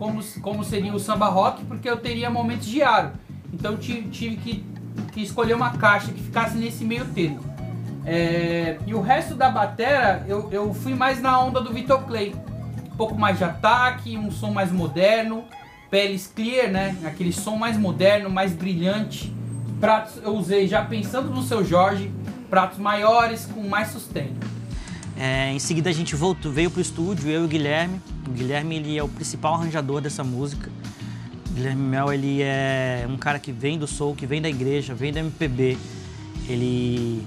como, 0.00 0.24
como 0.40 0.64
seria 0.64 0.94
o 0.94 0.98
samba 0.98 1.28
rock, 1.28 1.62
porque 1.66 1.88
eu 1.88 1.98
teria 1.98 2.30
momentos 2.30 2.66
de 2.66 2.82
aro. 2.82 3.12
Então 3.52 3.76
tive, 3.76 4.08
tive 4.08 4.36
que, 4.36 4.64
que, 5.12 5.22
escolher 5.22 5.52
uma 5.52 5.76
caixa 5.76 6.10
que 6.10 6.22
ficasse 6.22 6.56
nesse 6.56 6.84
meio 6.84 7.04
termo. 7.04 7.40
É, 8.06 8.78
e 8.86 8.94
o 8.94 9.02
resto 9.02 9.34
da 9.34 9.50
batera 9.50 10.24
eu, 10.26 10.48
eu 10.50 10.72
fui 10.72 10.94
mais 10.94 11.20
na 11.20 11.38
onda 11.38 11.60
do 11.60 11.70
Vitor 11.70 12.02
Clay. 12.04 12.34
Um 12.90 12.96
pouco 12.96 13.14
mais 13.14 13.36
de 13.36 13.44
ataque, 13.44 14.16
um 14.16 14.30
som 14.30 14.50
mais 14.50 14.72
moderno, 14.72 15.44
peles 15.90 16.26
clear, 16.26 16.70
né? 16.70 16.96
Aquele 17.04 17.32
som 17.32 17.56
mais 17.56 17.76
moderno, 17.76 18.30
mais 18.30 18.54
brilhante. 18.54 19.34
Pratos 19.78 20.16
eu 20.22 20.34
usei 20.34 20.66
já 20.66 20.82
pensando 20.82 21.28
no 21.28 21.42
seu 21.42 21.62
Jorge, 21.62 22.10
pratos 22.48 22.78
maiores 22.78 23.44
com 23.44 23.68
mais 23.68 23.88
sustento. 23.88 24.46
É, 25.22 25.52
em 25.52 25.58
seguida 25.58 25.90
a 25.90 25.92
gente 25.92 26.16
voltou, 26.16 26.50
veio 26.50 26.70
pro 26.70 26.80
estúdio, 26.80 27.28
eu 27.28 27.42
e 27.42 27.44
o 27.44 27.48
Guilherme. 27.48 28.00
O 28.26 28.30
Guilherme 28.30 28.76
ele 28.76 28.96
é 28.96 29.02
o 29.02 29.08
principal 29.08 29.52
arranjador 29.52 30.00
dessa 30.00 30.24
música. 30.24 30.70
O 31.50 31.52
Guilherme 31.52 31.82
Mel 31.82 32.10
ele 32.10 32.40
é 32.40 33.06
um 33.06 33.18
cara 33.18 33.38
que 33.38 33.52
vem 33.52 33.78
do 33.78 33.86
soul, 33.86 34.14
que 34.14 34.24
vem 34.24 34.40
da 34.40 34.48
igreja, 34.48 34.94
vem 34.94 35.12
da 35.12 35.20
MPB. 35.20 35.76
Ele 36.48 37.22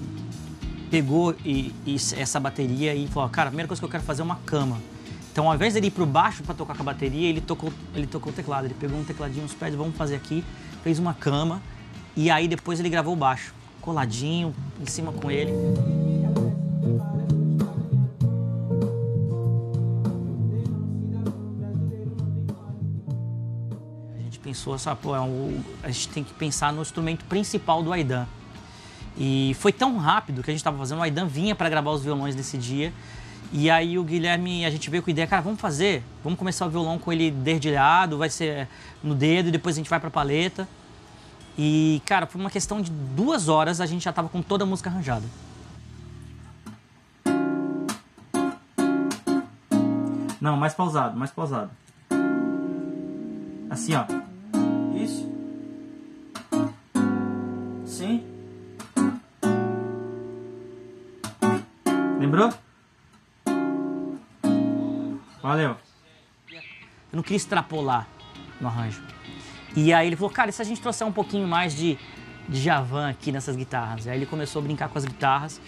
pegou 0.90 1.36
e, 1.44 1.72
e 1.86 1.94
essa 2.16 2.40
bateria 2.40 2.96
e 2.96 3.06
falou, 3.06 3.28
cara, 3.28 3.46
a 3.46 3.50
primeira 3.52 3.68
coisa 3.68 3.80
que 3.80 3.86
eu 3.86 3.90
quero 3.90 4.02
fazer 4.02 4.22
é 4.22 4.24
uma 4.24 4.40
cama. 4.44 4.76
Então, 5.30 5.48
ao 5.48 5.54
invés 5.54 5.74
dele 5.74 5.86
ir 5.86 5.92
pro 5.92 6.04
baixo 6.04 6.42
para 6.42 6.54
tocar 6.54 6.74
com 6.74 6.82
a 6.82 6.86
bateria, 6.86 7.28
ele 7.28 7.40
tocou, 7.40 7.72
ele 7.94 8.08
tocou 8.08 8.32
o 8.32 8.34
teclado. 8.34 8.64
Ele 8.64 8.74
pegou 8.74 8.98
um 8.98 9.04
tecladinho, 9.04 9.44
uns 9.44 9.54
pés, 9.54 9.72
vamos 9.72 9.96
fazer 9.96 10.16
aqui, 10.16 10.42
fez 10.82 10.98
uma 10.98 11.14
cama 11.14 11.62
e 12.16 12.28
aí 12.28 12.48
depois 12.48 12.80
ele 12.80 12.88
gravou 12.88 13.12
o 13.12 13.16
baixo, 13.16 13.54
coladinho, 13.80 14.52
em 14.80 14.86
cima 14.86 15.12
com 15.12 15.30
ele. 15.30 15.52
Pensou, 24.54 24.76
pô, 24.96 25.16
é 25.16 25.20
um, 25.20 25.60
a 25.82 25.88
gente 25.88 26.08
tem 26.10 26.22
que 26.22 26.32
pensar 26.32 26.72
no 26.72 26.80
instrumento 26.80 27.24
principal 27.24 27.82
do 27.82 27.92
Aidan. 27.92 28.24
E 29.18 29.54
foi 29.58 29.72
tão 29.72 29.96
rápido 29.96 30.42
que 30.42 30.50
a 30.50 30.52
gente 30.52 30.60
estava 30.60 30.78
fazendo, 30.78 30.98
o 30.98 31.02
Aidan 31.02 31.26
vinha 31.26 31.54
para 31.56 31.68
gravar 31.68 31.90
os 31.90 32.02
violões 32.02 32.36
nesse 32.36 32.56
dia. 32.56 32.92
E 33.52 33.68
aí 33.68 33.98
o 33.98 34.04
Guilherme, 34.04 34.64
a 34.64 34.70
gente 34.70 34.88
veio 34.88 35.02
com 35.02 35.10
a 35.10 35.12
ideia, 35.12 35.26
cara, 35.26 35.42
vamos 35.42 35.60
fazer, 35.60 36.02
vamos 36.22 36.38
começar 36.38 36.66
o 36.66 36.70
violão 36.70 36.98
com 36.98 37.12
ele 37.12 37.30
dedilhado, 37.30 38.16
vai 38.16 38.30
ser 38.30 38.68
no 39.02 39.14
dedo 39.14 39.48
e 39.48 39.52
depois 39.52 39.76
a 39.76 39.78
gente 39.78 39.90
vai 39.90 39.98
para 39.98 40.08
a 40.08 40.12
paleta. 40.12 40.68
E, 41.58 42.00
cara, 42.06 42.26
por 42.26 42.40
uma 42.40 42.50
questão 42.50 42.80
de 42.80 42.90
duas 42.90 43.48
horas 43.48 43.80
a 43.80 43.86
gente 43.86 44.04
já 44.04 44.12
tava 44.12 44.28
com 44.28 44.40
toda 44.40 44.64
a 44.64 44.66
música 44.66 44.88
arranjada. 44.88 45.24
Não, 50.40 50.56
mais 50.56 50.74
pausado, 50.74 51.16
mais 51.16 51.30
pausado. 51.30 51.70
Assim, 53.70 53.94
ó. 53.94 54.33
Assim. 57.94 58.24
Lembrou? 62.18 62.52
Valeu. 65.40 65.76
Eu 66.50 67.16
não 67.16 67.22
queria 67.22 67.36
extrapolar 67.36 68.08
no 68.60 68.66
arranjo. 68.66 69.00
E 69.76 69.92
aí 69.92 70.08
ele 70.08 70.16
falou, 70.16 70.30
cara, 70.30 70.50
e 70.50 70.52
se 70.52 70.60
a 70.60 70.64
gente 70.64 70.80
trouxer 70.80 71.06
um 71.06 71.12
pouquinho 71.12 71.46
mais 71.46 71.74
de, 71.74 71.96
de 72.48 72.60
Javan 72.60 73.10
aqui 73.10 73.30
nessas 73.30 73.54
guitarras? 73.54 74.08
Aí 74.08 74.18
ele 74.18 74.26
começou 74.26 74.60
a 74.60 74.62
brincar 74.62 74.88
com 74.88 74.98
as 74.98 75.04
guitarras 75.04 75.60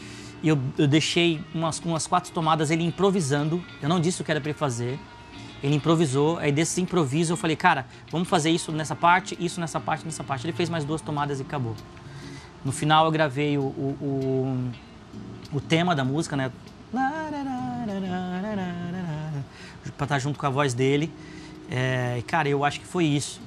e 0.42 0.48
eu, 0.48 0.58
eu 0.76 0.88
deixei 0.88 1.40
umas, 1.54 1.78
umas 1.80 2.06
quatro 2.06 2.32
tomadas 2.32 2.70
ele 2.70 2.82
improvisando. 2.82 3.62
Eu 3.80 3.88
não 3.88 4.00
disse 4.00 4.22
o 4.22 4.24
que 4.24 4.30
era 4.30 4.40
para 4.40 4.50
ele 4.50 4.58
fazer. 4.58 4.98
Ele 5.62 5.76
improvisou, 5.76 6.38
aí 6.38 6.52
desse 6.52 6.80
improviso 6.80 7.32
eu 7.32 7.36
falei, 7.36 7.56
cara, 7.56 7.86
vamos 8.10 8.28
fazer 8.28 8.50
isso 8.50 8.70
nessa 8.72 8.94
parte, 8.94 9.36
isso 9.40 9.60
nessa 9.60 9.80
parte, 9.80 10.04
nessa 10.04 10.22
parte. 10.22 10.44
Ele 10.46 10.52
fez 10.52 10.68
mais 10.68 10.84
duas 10.84 11.00
tomadas 11.00 11.38
e 11.38 11.42
acabou. 11.42 11.74
No 12.66 12.72
final 12.72 13.04
eu 13.04 13.12
gravei 13.12 13.56
o, 13.56 13.62
o, 13.62 13.96
o, 15.52 15.56
o 15.58 15.60
tema 15.60 15.94
da 15.94 16.04
música, 16.04 16.36
né? 16.36 16.50
Pra 19.96 20.04
estar 20.04 20.18
junto 20.18 20.36
com 20.36 20.46
a 20.46 20.50
voz 20.50 20.74
dele. 20.74 21.08
É, 21.70 22.24
cara, 22.26 22.48
eu 22.48 22.64
acho 22.64 22.80
que 22.80 22.86
foi 22.86 23.04
isso. 23.04 23.40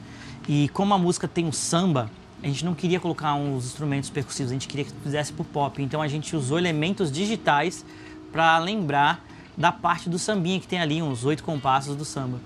E 0.48 0.70
como 0.70 0.94
a 0.94 0.98
música 0.98 1.28
tem 1.28 1.46
um 1.46 1.52
samba, 1.52 2.10
a 2.42 2.48
gente 2.48 2.64
não 2.64 2.74
queria 2.74 2.98
colocar 2.98 3.34
uns 3.34 3.66
instrumentos 3.66 4.10
percussivos, 4.10 4.52
a 4.52 4.56
gente 4.56 4.70
queria 4.70 4.86
que 4.86 4.94
fizesse 5.04 5.34
pro 5.34 5.44
pop. 5.44 5.84
Então 5.84 6.02
a 6.02 6.08
gente 6.08 6.34
usou 6.34 6.58
elementos 6.58 7.12
digitais 7.12 7.86
para 8.32 8.58
lembrar 8.58 9.22
da 9.58 9.70
parte 9.70 10.10
do 10.10 10.18
sambinha 10.18 10.62
que 10.62 10.68
tem 10.68 10.80
ali, 10.80 11.02
uns 11.02 11.26
oito 11.26 11.44
compassos 11.44 11.94
do 11.94 12.06
samba. 12.06 12.40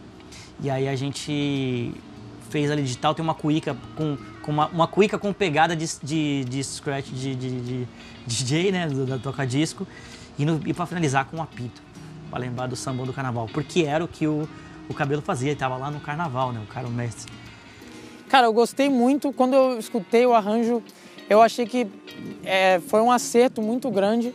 E 0.60 0.72
aí 0.72 0.88
a 0.90 0.96
gente 0.96 1.94
fez 2.50 2.72
ali 2.72 2.82
digital, 2.82 3.14
tem 3.14 3.24
uma 3.24 3.36
cuíca 3.36 3.78
com, 3.96 4.18
com 4.44 4.52
uma, 4.52 4.68
uma 4.68 4.88
cuíca 4.88 5.18
com 5.18 5.34
pegada 5.34 5.76
de, 5.76 5.88
de, 6.04 6.44
de 6.44 6.64
scratch 6.64 7.08
de, 7.08 7.34
de, 7.34 7.62
de, 7.62 7.88
DJ, 8.28 8.72
né, 8.72 8.88
da 8.88 9.18
toca 9.18 9.48
disco, 9.48 9.88
e, 10.38 10.46
no, 10.46 10.62
e 10.68 10.74
para 10.74 10.86
finalizar 10.86 11.26
com 11.26 11.38
um 11.38 11.42
apito, 11.42 11.82
para 12.30 12.40
lembrar 12.40 12.68
do 12.68 12.76
sambão 12.76 13.06
do 13.06 13.14
carnaval, 13.14 13.50
porque 13.52 13.84
era 13.84 14.04
o 14.04 14.08
que 14.08 14.28
o, 14.28 14.48
o 14.88 14.94
cabelo 14.94 15.22
fazia, 15.22 15.50
ele 15.50 15.60
tava 15.60 15.78
lá 15.78 15.90
no 15.90 16.00
carnaval, 16.00 16.52
né, 16.52 16.62
o 16.64 16.72
cara 16.72 16.86
o 16.86 16.92
mestre. 16.92 17.32
Cara, 18.30 18.48
eu 18.48 18.54
gostei 18.54 18.90
muito, 18.90 19.32
quando 19.32 19.54
eu 19.54 19.80
escutei 19.80 20.26
o 20.26 20.34
arranjo, 20.34 20.84
eu 21.30 21.42
achei 21.42 21.66
que 21.66 21.88
é, 22.44 22.80
foi 22.88 23.02
um 23.02 23.12
acerto 23.12 23.62
muito 23.62 23.90
grande, 23.90 24.34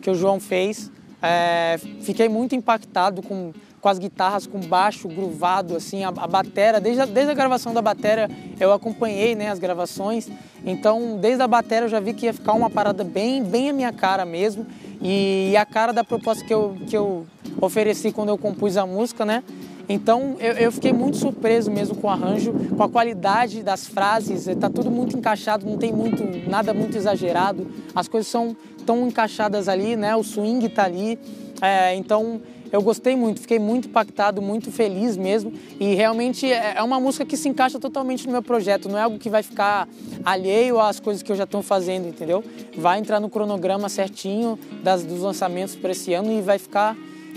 que 0.00 0.08
o 0.10 0.14
João 0.14 0.40
fez. 0.40 0.90
É, 1.22 1.78
fiquei 2.02 2.28
muito 2.28 2.54
impactado 2.54 3.20
com, 3.22 3.52
com 3.80 3.88
as 3.88 3.98
guitarras, 3.98 4.46
com 4.46 4.60
baixo 4.60 5.08
gruvado, 5.08 5.76
assim, 5.76 6.04
a, 6.04 6.08
a 6.08 6.26
batera, 6.26 6.80
desde 6.80 7.02
a, 7.02 7.06
desde 7.06 7.32
a 7.32 7.34
gravação 7.34 7.72
da 7.72 7.80
batera 7.80 8.28
eu 8.58 8.72
acompanhei 8.72 9.34
né, 9.34 9.50
as 9.50 9.58
gravações, 9.58 10.28
então 10.64 11.16
desde 11.18 11.42
a 11.42 11.48
batera 11.48 11.86
eu 11.86 11.88
já 11.88 12.00
vi 12.00 12.12
que 12.12 12.26
ia 12.26 12.34
ficar 12.34 12.52
uma 12.52 12.68
parada 12.68 13.02
bem, 13.02 13.42
bem 13.42 13.70
a 13.70 13.72
minha 13.72 13.92
cara 13.92 14.24
mesmo 14.24 14.66
e, 15.00 15.50
e 15.52 15.56
a 15.56 15.64
cara 15.64 15.92
da 15.92 16.04
proposta 16.04 16.44
que 16.44 16.52
eu, 16.52 16.76
que 16.86 16.96
eu 16.96 17.26
ofereci 17.60 18.12
quando 18.12 18.28
eu 18.28 18.38
compus 18.38 18.76
a 18.76 18.86
música, 18.86 19.24
né? 19.24 19.42
Então 19.88 20.36
eu, 20.38 20.52
eu, 20.52 20.70
fiquei 20.70 20.92
muito 20.92 21.16
surpreso 21.16 21.68
mesmo 21.68 21.96
com 21.96 22.06
o 22.06 22.10
arranjo, 22.10 22.52
com 22.76 22.82
a 22.82 22.88
qualidade 22.88 23.60
das 23.60 23.88
frases, 23.88 24.46
está 24.46 24.70
tudo 24.70 24.88
muito 24.88 25.18
encaixado, 25.18 25.66
não 25.66 25.76
tem 25.76 25.92
muito 25.92 26.22
nada 26.48 26.72
muito 26.72 26.96
exagerado, 26.96 27.66
as 27.92 28.06
coisas 28.06 28.30
são 28.30 28.56
tão 28.86 29.08
encaixadas 29.08 29.68
ali, 29.68 29.96
né? 29.96 30.14
O 30.14 30.22
swing 30.22 30.64
está 30.64 30.84
ali, 30.84 31.18
é, 31.60 31.96
então 31.96 32.40
eu 32.72 32.82
gostei 32.82 33.16
muito, 33.16 33.40
fiquei 33.40 33.58
muito 33.58 33.88
impactado, 33.88 34.40
muito 34.40 34.70
feliz 34.70 35.16
mesmo. 35.16 35.52
E 35.78 35.94
realmente 35.94 36.50
é, 36.50 36.74
é 36.76 36.82
uma 36.82 37.00
música 37.00 37.24
que 37.24 37.36
se 37.36 37.48
encaixa 37.48 37.78
totalmente 37.78 38.26
no 38.26 38.32
meu 38.32 38.42
projeto, 38.42 38.88
não 38.88 38.98
é 38.98 39.02
algo 39.02 39.18
que 39.18 39.28
vai 39.28 39.42
ficar 39.42 39.88
alheio 40.24 40.78
às 40.78 41.00
coisas 41.00 41.22
que 41.22 41.30
eu 41.30 41.36
já 41.36 41.44
estou 41.44 41.62
fazendo, 41.62 42.08
entendeu? 42.08 42.44
Vai 42.76 42.98
entrar 42.98 43.20
no 43.20 43.28
cronograma 43.28 43.88
certinho 43.88 44.58
das, 44.82 45.04
dos 45.04 45.20
lançamentos 45.20 45.74
para 45.74 45.90
esse 45.92 46.12
ano 46.14 46.32
e 46.32 46.40
vai 46.40 46.58
ficar 46.58 46.96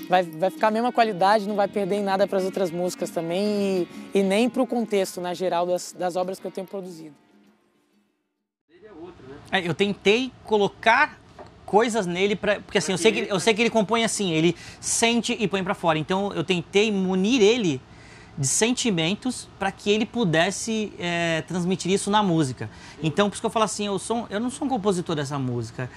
vai, 0.10 0.24
vai 0.24 0.50
ficar 0.50 0.68
a 0.68 0.72
mesma 0.72 0.92
qualidade, 0.92 1.48
não 1.48 1.56
vai 1.56 1.68
perder 1.68 1.96
em 1.96 2.04
nada 2.04 2.28
para 2.28 2.38
as 2.38 2.46
outras 2.46 2.70
músicas 2.70 3.10
também 3.10 3.88
e, 4.14 4.20
e 4.20 4.24
nem 4.24 4.50
para 4.50 4.62
o 4.62 4.68
contexto 4.68 5.22
na 5.22 5.30
né, 5.30 5.36
geral 5.36 5.66
das, 5.66 5.94
das 5.94 6.16
obras 6.16 6.40
que 6.40 6.46
eu 6.46 6.52
tenho 6.52 6.68
produzido. 6.68 7.16
É, 9.52 9.68
eu 9.68 9.74
tentei 9.74 10.32
colocar 10.46 11.20
coisas 11.74 12.06
nele 12.06 12.36
para 12.36 12.60
porque 12.60 12.78
assim 12.78 12.92
eu 12.92 13.00
sei 13.00 13.12
que 13.12 13.20
eu 13.28 13.40
sei 13.40 13.52
que 13.52 13.60
ele 13.64 13.70
compõe 13.72 14.04
assim 14.04 14.32
ele 14.32 14.56
sente 14.80 15.36
e 15.40 15.48
põe 15.48 15.64
para 15.64 15.74
fora 15.74 15.98
então 15.98 16.32
eu 16.34 16.44
tentei 16.44 16.92
munir 16.92 17.42
ele 17.42 17.82
de 18.38 18.46
sentimentos 18.46 19.50
para 19.58 19.72
que 19.72 19.90
ele 19.90 20.06
pudesse 20.06 20.94
é, 21.00 21.42
transmitir 21.48 21.92
isso 21.92 22.12
na 22.12 22.22
música 22.22 22.70
então 23.02 23.28
por 23.28 23.34
isso 23.34 23.42
que 23.42 23.46
eu 23.48 23.50
falo 23.50 23.66
assim 23.66 23.88
eu 23.88 23.98
sou 23.98 24.28
eu 24.30 24.40
não 24.40 24.52
sou 24.52 24.68
um 24.68 24.70
compositor 24.70 25.16
dessa 25.16 25.40
música 25.40 25.90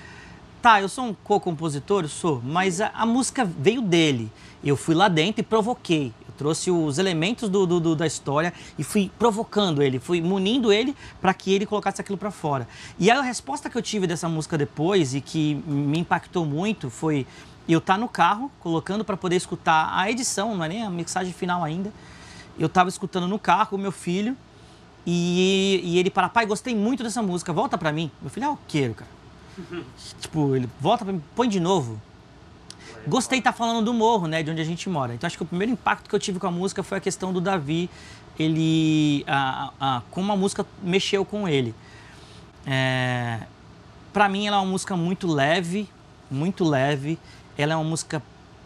Tá, 0.62 0.80
eu 0.80 0.88
sou 0.88 1.04
um 1.04 1.14
co-compositor, 1.14 2.08
sou, 2.08 2.42
mas 2.42 2.80
a, 2.80 2.88
a, 2.88 3.06
música 3.06 3.44
veio 3.44 3.80
dele. 3.80 4.32
Eu 4.64 4.74
fui 4.76 4.96
lá 4.96 5.06
dentro 5.06 5.40
e 5.40 5.44
provoquei. 5.44 6.12
Eu 6.36 6.38
trouxe 6.38 6.70
os 6.70 6.98
elementos 6.98 7.48
do, 7.48 7.66
do, 7.66 7.80
do 7.80 7.96
da 7.96 8.06
história 8.06 8.52
e 8.78 8.84
fui 8.84 9.10
provocando 9.18 9.82
ele, 9.82 9.98
fui 9.98 10.20
munindo 10.20 10.70
ele 10.70 10.94
para 11.18 11.32
que 11.32 11.50
ele 11.52 11.64
colocasse 11.64 11.98
aquilo 11.98 12.18
para 12.18 12.30
fora. 12.30 12.68
E 12.98 13.10
a 13.10 13.22
resposta 13.22 13.70
que 13.70 13.78
eu 13.78 13.82
tive 13.82 14.06
dessa 14.06 14.28
música 14.28 14.58
depois 14.58 15.14
e 15.14 15.22
que 15.22 15.54
me 15.66 15.98
impactou 15.98 16.44
muito 16.44 16.90
foi 16.90 17.26
eu 17.66 17.78
estar 17.78 17.94
tá 17.94 17.98
no 17.98 18.06
carro, 18.06 18.50
colocando 18.60 19.02
para 19.02 19.16
poder 19.16 19.36
escutar 19.36 19.90
a 19.98 20.10
edição, 20.10 20.54
não 20.54 20.64
é 20.64 20.68
nem 20.68 20.82
a 20.82 20.90
mixagem 20.90 21.32
final 21.32 21.64
ainda. 21.64 21.90
Eu 22.58 22.66
estava 22.66 22.90
escutando 22.90 23.26
no 23.26 23.38
carro 23.38 23.70
com 23.70 23.78
meu 23.78 23.92
filho 23.92 24.36
e, 25.06 25.80
e 25.82 25.98
ele 25.98 26.10
para, 26.10 26.28
pai, 26.28 26.44
gostei 26.44 26.74
muito 26.74 27.02
dessa 27.02 27.22
música, 27.22 27.50
volta 27.50 27.78
para 27.78 27.90
mim. 27.92 28.10
Meu 28.20 28.30
filho, 28.30 28.44
é 28.44 28.50
o 28.50 28.58
quê, 28.68 28.92
cara? 28.94 29.10
tipo, 30.20 30.54
ele 30.54 30.68
volta 30.78 31.02
pra 31.02 31.14
mim, 31.14 31.22
põe 31.34 31.48
de 31.48 31.60
novo. 31.60 32.00
Gostei 33.06 33.38
de 33.38 33.40
estar 33.40 33.52
tá 33.52 33.58
falando 33.58 33.84
do 33.84 33.94
morro, 33.94 34.26
né, 34.26 34.42
de 34.42 34.50
onde 34.50 34.60
a 34.60 34.64
gente 34.64 34.88
mora. 34.88 35.14
Então 35.14 35.26
acho 35.26 35.36
que 35.36 35.42
o 35.42 35.46
primeiro 35.46 35.72
impacto 35.72 36.08
que 36.08 36.14
eu 36.14 36.20
tive 36.20 36.38
com 36.38 36.46
a 36.46 36.50
música 36.50 36.82
foi 36.82 36.98
a 36.98 37.00
questão 37.00 37.32
do 37.32 37.40
Davi, 37.40 37.88
ele, 38.38 39.24
a, 39.26 39.70
a, 39.80 40.02
como 40.10 40.32
a 40.32 40.36
música 40.36 40.66
mexeu 40.82 41.24
com 41.24 41.48
ele. 41.48 41.74
É, 42.66 43.40
para 44.12 44.28
mim 44.28 44.46
ela 44.46 44.56
é 44.56 44.60
uma 44.60 44.70
música 44.70 44.96
muito 44.96 45.26
leve, 45.26 45.88
muito 46.30 46.64
leve. 46.64 47.18
Ela 47.56 47.72
é 47.72 47.76
uma 47.76 47.84
música 47.84 48.22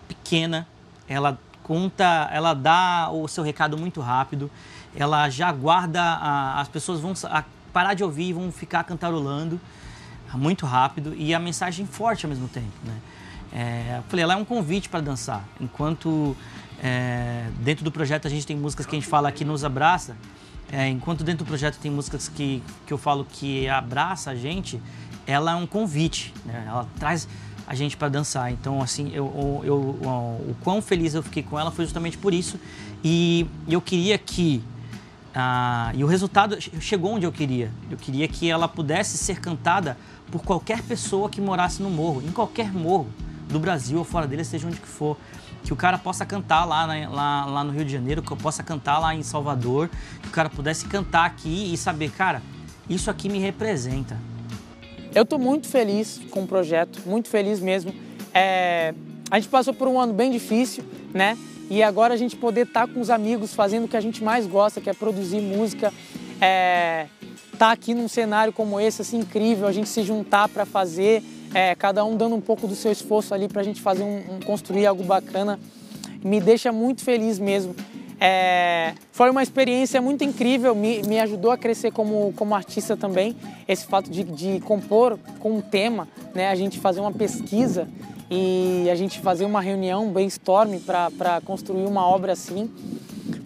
pequena, 0.09 0.67
ela 1.09 1.39
conta, 1.63 2.29
ela 2.33 2.55
dá 2.55 3.11
o 3.13 3.29
seu 3.29 3.45
recado 3.45 3.79
muito 3.79 4.01
rápido. 4.01 4.51
Ela 4.95 5.29
já 5.29 5.53
guarda, 5.53 6.03
a, 6.03 6.61
as 6.61 6.69
pessoas 6.69 7.01
vão 7.01 7.13
parar 7.73 7.95
de 7.95 8.03
ouvir 8.03 8.31
e 8.31 8.33
vão 8.33 8.51
ficar 8.51 8.83
cantarolando 8.85 9.61
muito 10.35 10.67
rápido 10.67 11.15
e 11.17 11.35
a 11.35 11.39
mensagem 11.39 11.87
forte 11.87 12.25
ao 12.25 12.31
mesmo 12.31 12.49
tempo, 12.49 12.73
né? 12.85 12.95
É, 13.53 14.01
falei, 14.09 14.23
ela 14.23 14.35
é 14.35 14.37
um 14.37 14.45
convite 14.45 14.89
para 14.89 15.01
dançar. 15.01 15.45
Enquanto 15.61 16.37
é, 16.83 17.47
dentro 17.61 17.85
do 17.85 17.91
projeto 17.91 18.27
a 18.27 18.31
gente 18.31 18.47
tem 18.47 18.57
músicas 18.57 18.87
que 18.87 18.95
a 18.95 18.99
gente 18.99 19.09
fala 19.09 19.31
que 19.33 19.45
nos 19.45 19.65
abraça, 19.65 20.17
é, 20.73 20.89
enquanto 20.89 21.25
dentro 21.25 21.45
do 21.45 21.49
projeto 21.49 21.79
tem 21.79 21.91
músicas 21.91 22.29
que, 22.29 22.63
que 22.87 22.93
eu 22.93 22.99
falo 22.99 23.27
que 23.29 23.69
abraça 23.69 24.31
a 24.31 24.37
gente, 24.37 24.81
ela 25.27 25.53
é 25.53 25.55
um 25.55 25.67
convite, 25.67 26.33
né? 26.45 26.65
ela 26.67 26.87
traz 26.99 27.29
a 27.67 27.75
gente 27.75 27.97
para 27.97 28.09
dançar. 28.09 28.53
Então, 28.53 28.81
assim, 28.81 29.11
eu, 29.13 29.63
eu, 29.65 29.65
eu, 29.65 29.77
o 29.77 30.57
quão 30.63 30.81
feliz 30.81 31.15
eu 31.15 31.23
fiquei 31.23 31.43
com 31.43 31.59
ela 31.59 31.71
foi 31.71 31.85
justamente 31.85 32.19
por 32.19 32.33
isso. 32.33 32.59
E 33.03 33.47
eu 33.69 33.81
queria 33.81 34.17
que 34.19 34.63
ah, 35.35 35.93
e 35.95 36.03
o 36.03 36.07
resultado 36.07 36.59
chegou 36.81 37.15
onde 37.15 37.27
eu 37.27 37.33
queria. 37.33 37.71
Eu 37.91 37.97
queria 37.97 38.27
que 38.27 38.51
ela 38.51 38.67
pudesse 38.67 39.17
ser 39.17 39.41
cantada 39.41 39.97
por 40.31 40.43
qualquer 40.43 40.83
pessoa 40.83 41.29
que 41.29 41.41
morasse 41.41 41.83
no 41.83 41.91
morro, 41.91 42.23
em 42.23 42.33
qualquer 42.33 42.73
morro 42.73 43.09
do 43.51 43.59
Brasil 43.59 43.99
ou 43.99 44.05
fora 44.05 44.27
dele, 44.27 44.45
seja 44.45 44.67
onde 44.67 44.81
que 44.81 44.89
for. 44.89 45.17
Que 45.63 45.73
o 45.73 45.77
cara 45.77 45.99
possa 45.99 46.25
cantar 46.25 46.65
lá, 46.65 46.87
lá, 46.87 47.45
lá 47.45 47.65
no 47.65 47.73
Rio 47.73 47.85
de 47.85 47.93
Janeiro, 47.93 48.23
que 48.23 48.31
eu 48.31 48.37
possa 48.37 48.63
cantar 48.63 48.99
lá 48.99 49.15
em 49.15 49.23
Salvador, 49.23 49.91
que 50.23 50.29
o 50.29 50.31
cara 50.31 50.49
pudesse 50.49 50.87
cantar 50.87 51.27
aqui 51.27 51.73
e 51.73 51.77
saber, 51.77 52.11
cara, 52.11 52.43
isso 52.89 53.11
aqui 53.11 53.29
me 53.29 53.39
representa. 53.39 54.17
Eu 55.15 55.25
estou 55.25 55.39
muito 55.39 55.69
feliz 55.69 56.21
com 56.31 56.45
o 56.45 56.47
projeto, 56.47 57.01
muito 57.05 57.29
feliz 57.29 57.61
mesmo. 57.61 57.93
É, 58.33 58.95
a 59.31 59.39
gente 59.39 59.49
passou 59.49 59.75
por 59.75 59.89
um 59.89 60.01
ano 60.01 60.13
bem 60.13 60.31
difícil, 60.31 60.85
né? 61.13 61.37
E 61.69 61.83
agora 61.83 62.15
a 62.15 62.17
gente 62.17 62.37
poder 62.37 62.67
estar 62.67 62.87
tá 62.87 62.93
com 62.93 63.01
os 63.01 63.11
amigos 63.11 63.55
fazendo 63.55 63.85
o 63.85 63.89
que 63.89 63.97
a 63.97 64.01
gente 64.01 64.25
mais 64.25 64.47
gosta, 64.47 64.81
que 64.81 64.91
é 64.91 64.93
produzir 64.93 65.41
música, 65.41 65.93
é, 66.41 67.07
tá 67.59 67.71
aqui 67.71 67.93
num 67.95 68.09
cenário 68.09 68.53
como 68.53 68.81
esse, 68.81 69.03
assim, 69.03 69.19
incrível, 69.19 69.69
a 69.69 69.73
gente 69.73 69.89
se 69.89 70.03
juntar 70.03 70.49
para 70.49 70.65
fazer, 70.65 71.23
é, 71.55 71.75
cada 71.75 72.05
um 72.05 72.17
dando 72.17 72.35
um 72.35 72.41
pouco 72.41 72.67
do 72.67 72.75
seu 72.75 72.93
esforço 72.93 73.35
ali 73.35 73.49
para 73.49 73.61
a 73.61 73.65
gente 73.65 73.81
fazer 73.81 74.03
um, 74.03 74.37
um, 74.37 74.41
construir 74.45 74.87
algo 74.87 75.03
bacana, 75.03 75.59
me 76.23 76.41
deixa 76.41 76.71
muito 76.71 77.03
feliz 77.03 77.39
mesmo. 77.39 77.75
É, 78.21 78.93
foi 79.13 79.31
uma 79.31 79.43
experiência 79.43 80.01
muito 80.01 80.23
incrível, 80.23 80.75
me, 80.75 81.03
me 81.03 81.19
ajudou 81.19 81.51
a 81.51 81.57
crescer 81.57 81.91
como, 81.91 82.33
como 82.37 82.55
artista 82.55 82.97
também. 82.97 83.35
Esse 83.67 83.87
fato 83.87 84.11
de, 84.11 84.23
de 84.25 84.61
compor 84.61 85.19
com 85.39 85.53
um 85.57 85.61
tema, 85.61 86.07
né, 86.35 86.49
a 86.49 86.55
gente 86.55 86.79
fazer 86.79 87.01
uma 87.01 87.13
pesquisa 87.13 87.89
e 88.31 88.89
a 88.91 88.95
gente 88.95 89.19
fazer 89.21 89.45
uma 89.45 89.61
reunião, 89.61 90.07
um 90.07 90.13
brainstorm 90.13 90.79
para 90.79 91.41
construir 91.45 91.87
uma 91.87 92.07
obra 92.07 92.33
assim, 92.33 92.71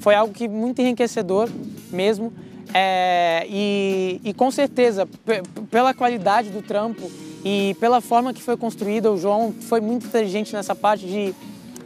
foi 0.01 0.15
algo 0.15 0.35
que 0.35 0.49
muito 0.49 0.83
enriquecedor 0.83 1.49
mesmo. 1.91 2.33
É, 2.77 3.47
e, 3.49 4.21
e, 4.25 4.35
com 4.35 4.51
certeza, 4.51 5.09
pela 5.71 5.95
qualidade 5.95 6.51
do 6.51 6.61
trampo 6.61 7.09
e 7.45 7.77
pela 7.79 8.01
forma 8.01 8.33
que 8.33 8.41
foi 8.41 8.57
construída, 8.57 9.13
o 9.13 9.19
João 9.19 9.53
foi 9.53 9.81
muito 9.81 10.07
inteligente 10.07 10.55
nessa 10.55 10.75
parte 10.75 11.07
de 11.07 11.35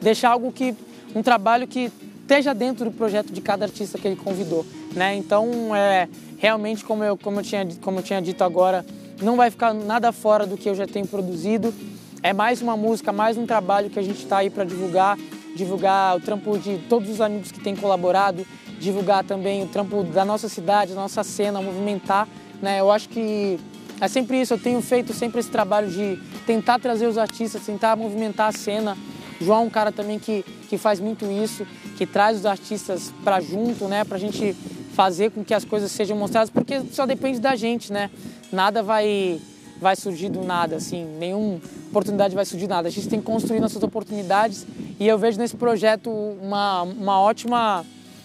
deixar 0.00 0.30
algo 0.30 0.52
que 0.52 0.74
um 1.14 1.22
trabalho 1.22 1.66
que 1.66 1.90
esteja 2.20 2.54
dentro 2.54 2.84
do 2.84 2.92
projeto 2.92 3.32
de 3.32 3.40
cada 3.40 3.64
artista 3.64 3.98
que 3.98 4.06
ele 4.06 4.16
convidou, 4.16 4.64
né? 4.94 5.16
Então, 5.16 5.74
é, 5.74 6.08
realmente, 6.36 6.84
como 6.84 7.02
eu, 7.02 7.16
como, 7.16 7.40
eu 7.40 7.42
tinha, 7.42 7.66
como 7.80 7.98
eu 7.98 8.02
tinha 8.02 8.20
dito 8.22 8.44
agora, 8.44 8.84
não 9.20 9.34
vai 9.34 9.50
ficar 9.50 9.74
nada 9.74 10.12
fora 10.12 10.46
do 10.46 10.56
que 10.56 10.68
eu 10.68 10.74
já 10.74 10.86
tenho 10.86 11.06
produzido. 11.06 11.74
É 12.22 12.32
mais 12.32 12.62
uma 12.62 12.76
música, 12.76 13.12
mais 13.12 13.36
um 13.36 13.46
trabalho 13.46 13.90
que 13.90 13.98
a 13.98 14.02
gente 14.02 14.22
está 14.22 14.38
aí 14.38 14.50
para 14.50 14.64
divulgar, 14.64 15.18
divulgar 15.56 16.16
o 16.16 16.20
trampo 16.20 16.56
de 16.58 16.78
todos 16.88 17.08
os 17.08 17.20
amigos 17.20 17.50
que 17.50 17.60
têm 17.60 17.74
colaborado, 17.74 18.46
divulgar 18.78 19.24
também 19.24 19.62
o 19.62 19.66
trampo 19.66 20.04
da 20.04 20.24
nossa 20.24 20.48
cidade, 20.48 20.94
da 20.94 21.00
nossa 21.00 21.24
cena, 21.24 21.60
movimentar. 21.60 22.28
Né? 22.60 22.80
Eu 22.80 22.90
acho 22.92 23.08
que 23.08 23.58
é 24.00 24.08
sempre 24.08 24.40
isso, 24.40 24.54
eu 24.54 24.58
tenho 24.58 24.80
feito 24.80 25.12
sempre 25.12 25.40
esse 25.40 25.50
trabalho 25.50 25.90
de 25.90 26.18
tentar 26.46 26.78
trazer 26.78 27.06
os 27.06 27.18
artistas, 27.18 27.64
tentar 27.64 27.96
movimentar 27.96 28.48
a 28.48 28.52
cena. 28.52 28.96
João 29.40 29.62
é 29.62 29.64
um 29.66 29.70
cara 29.70 29.92
também 29.92 30.18
que, 30.18 30.44
que 30.68 30.78
faz 30.78 31.00
muito 31.00 31.24
isso, 31.26 31.66
que 31.96 32.06
traz 32.06 32.38
os 32.38 32.46
artistas 32.46 33.12
para 33.24 33.40
junto, 33.40 33.87
né? 33.87 34.04
Pra 34.04 34.18
gente 34.18 34.54
fazer 34.94 35.30
com 35.30 35.44
que 35.44 35.54
as 35.54 35.64
coisas 35.64 35.92
sejam 35.92 36.16
mostradas, 36.16 36.50
porque 36.50 36.80
só 36.92 37.06
depende 37.06 37.38
da 37.38 37.54
gente, 37.54 37.92
né? 37.92 38.11
Nada 38.52 38.82
vai, 38.82 39.40
vai 39.80 39.94
surgir 39.94 40.28
do 40.28 40.42
nada, 40.42 40.76
assim, 40.76 41.04
nenhuma 41.18 41.61
oportunidade 41.88 42.34
vai 42.34 42.44
surgir 42.44 42.66
do 42.66 42.70
nada. 42.70 42.88
A 42.88 42.90
gente 42.90 43.08
tem 43.08 43.20
que 43.20 43.26
construir 43.26 43.61
nossas 43.61 43.82
oportunidades 43.82 44.66
e 44.98 45.06
eu 45.06 45.16
vejo 45.18 45.38
nesse 45.38 45.56
projeto 45.56 46.11
uma, 46.11 46.82
uma 46.82 47.20
ótima 47.20 47.84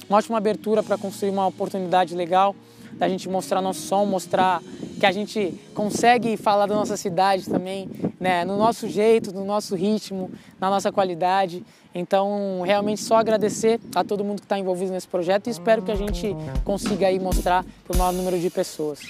uma 0.09 0.17
ótima 0.17 0.37
abertura 0.37 0.83
para 0.83 0.97
construir 0.97 1.29
uma 1.29 1.47
oportunidade 1.47 2.13
legal, 2.13 2.55
da 2.93 3.07
gente 3.07 3.27
mostrar 3.27 3.61
nosso 3.61 3.81
som, 3.81 4.05
mostrar 4.05 4.61
que 5.03 5.07
a 5.07 5.11
gente 5.11 5.53
consegue 5.73 6.37
falar 6.37 6.65
da 6.65 6.75
nossa 6.75 6.95
cidade 6.95 7.49
também, 7.49 7.89
né, 8.21 8.45
no 8.45 8.57
nosso 8.57 8.87
jeito, 8.87 9.33
no 9.33 9.43
nosso 9.43 9.75
ritmo, 9.75 10.31
na 10.61 10.69
nossa 10.69 10.93
qualidade. 10.93 11.61
Então, 11.93 12.61
realmente 12.65 13.01
só 13.01 13.17
agradecer 13.17 13.81
a 13.93 14.01
todo 14.01 14.23
mundo 14.23 14.39
que 14.39 14.45
está 14.45 14.57
envolvido 14.57 14.93
nesse 14.93 15.09
projeto 15.09 15.47
e 15.47 15.49
espero 15.49 15.81
que 15.81 15.91
a 15.91 15.95
gente 15.95 16.33
consiga 16.63 17.07
aí 17.07 17.19
mostrar 17.19 17.65
para 17.85 17.95
o 17.95 17.99
maior 17.99 18.13
número 18.13 18.39
de 18.39 18.49
pessoas. 18.49 19.01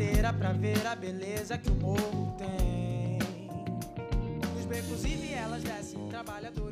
Suba 0.00 0.06
a 0.06 0.06
ladeira 0.06 0.32
pra 0.32 0.52
ver 0.52 0.86
a 0.86 0.96
beleza 0.96 1.58
que 1.58 1.70
o 1.70 1.74
morro 1.74 2.34
tem. 2.38 3.18
Nos 4.54 4.64
becos 4.64 5.04
e 5.04 5.14
vielas 5.14 5.62
descem 5.62 6.08
trabalhadores. 6.08 6.69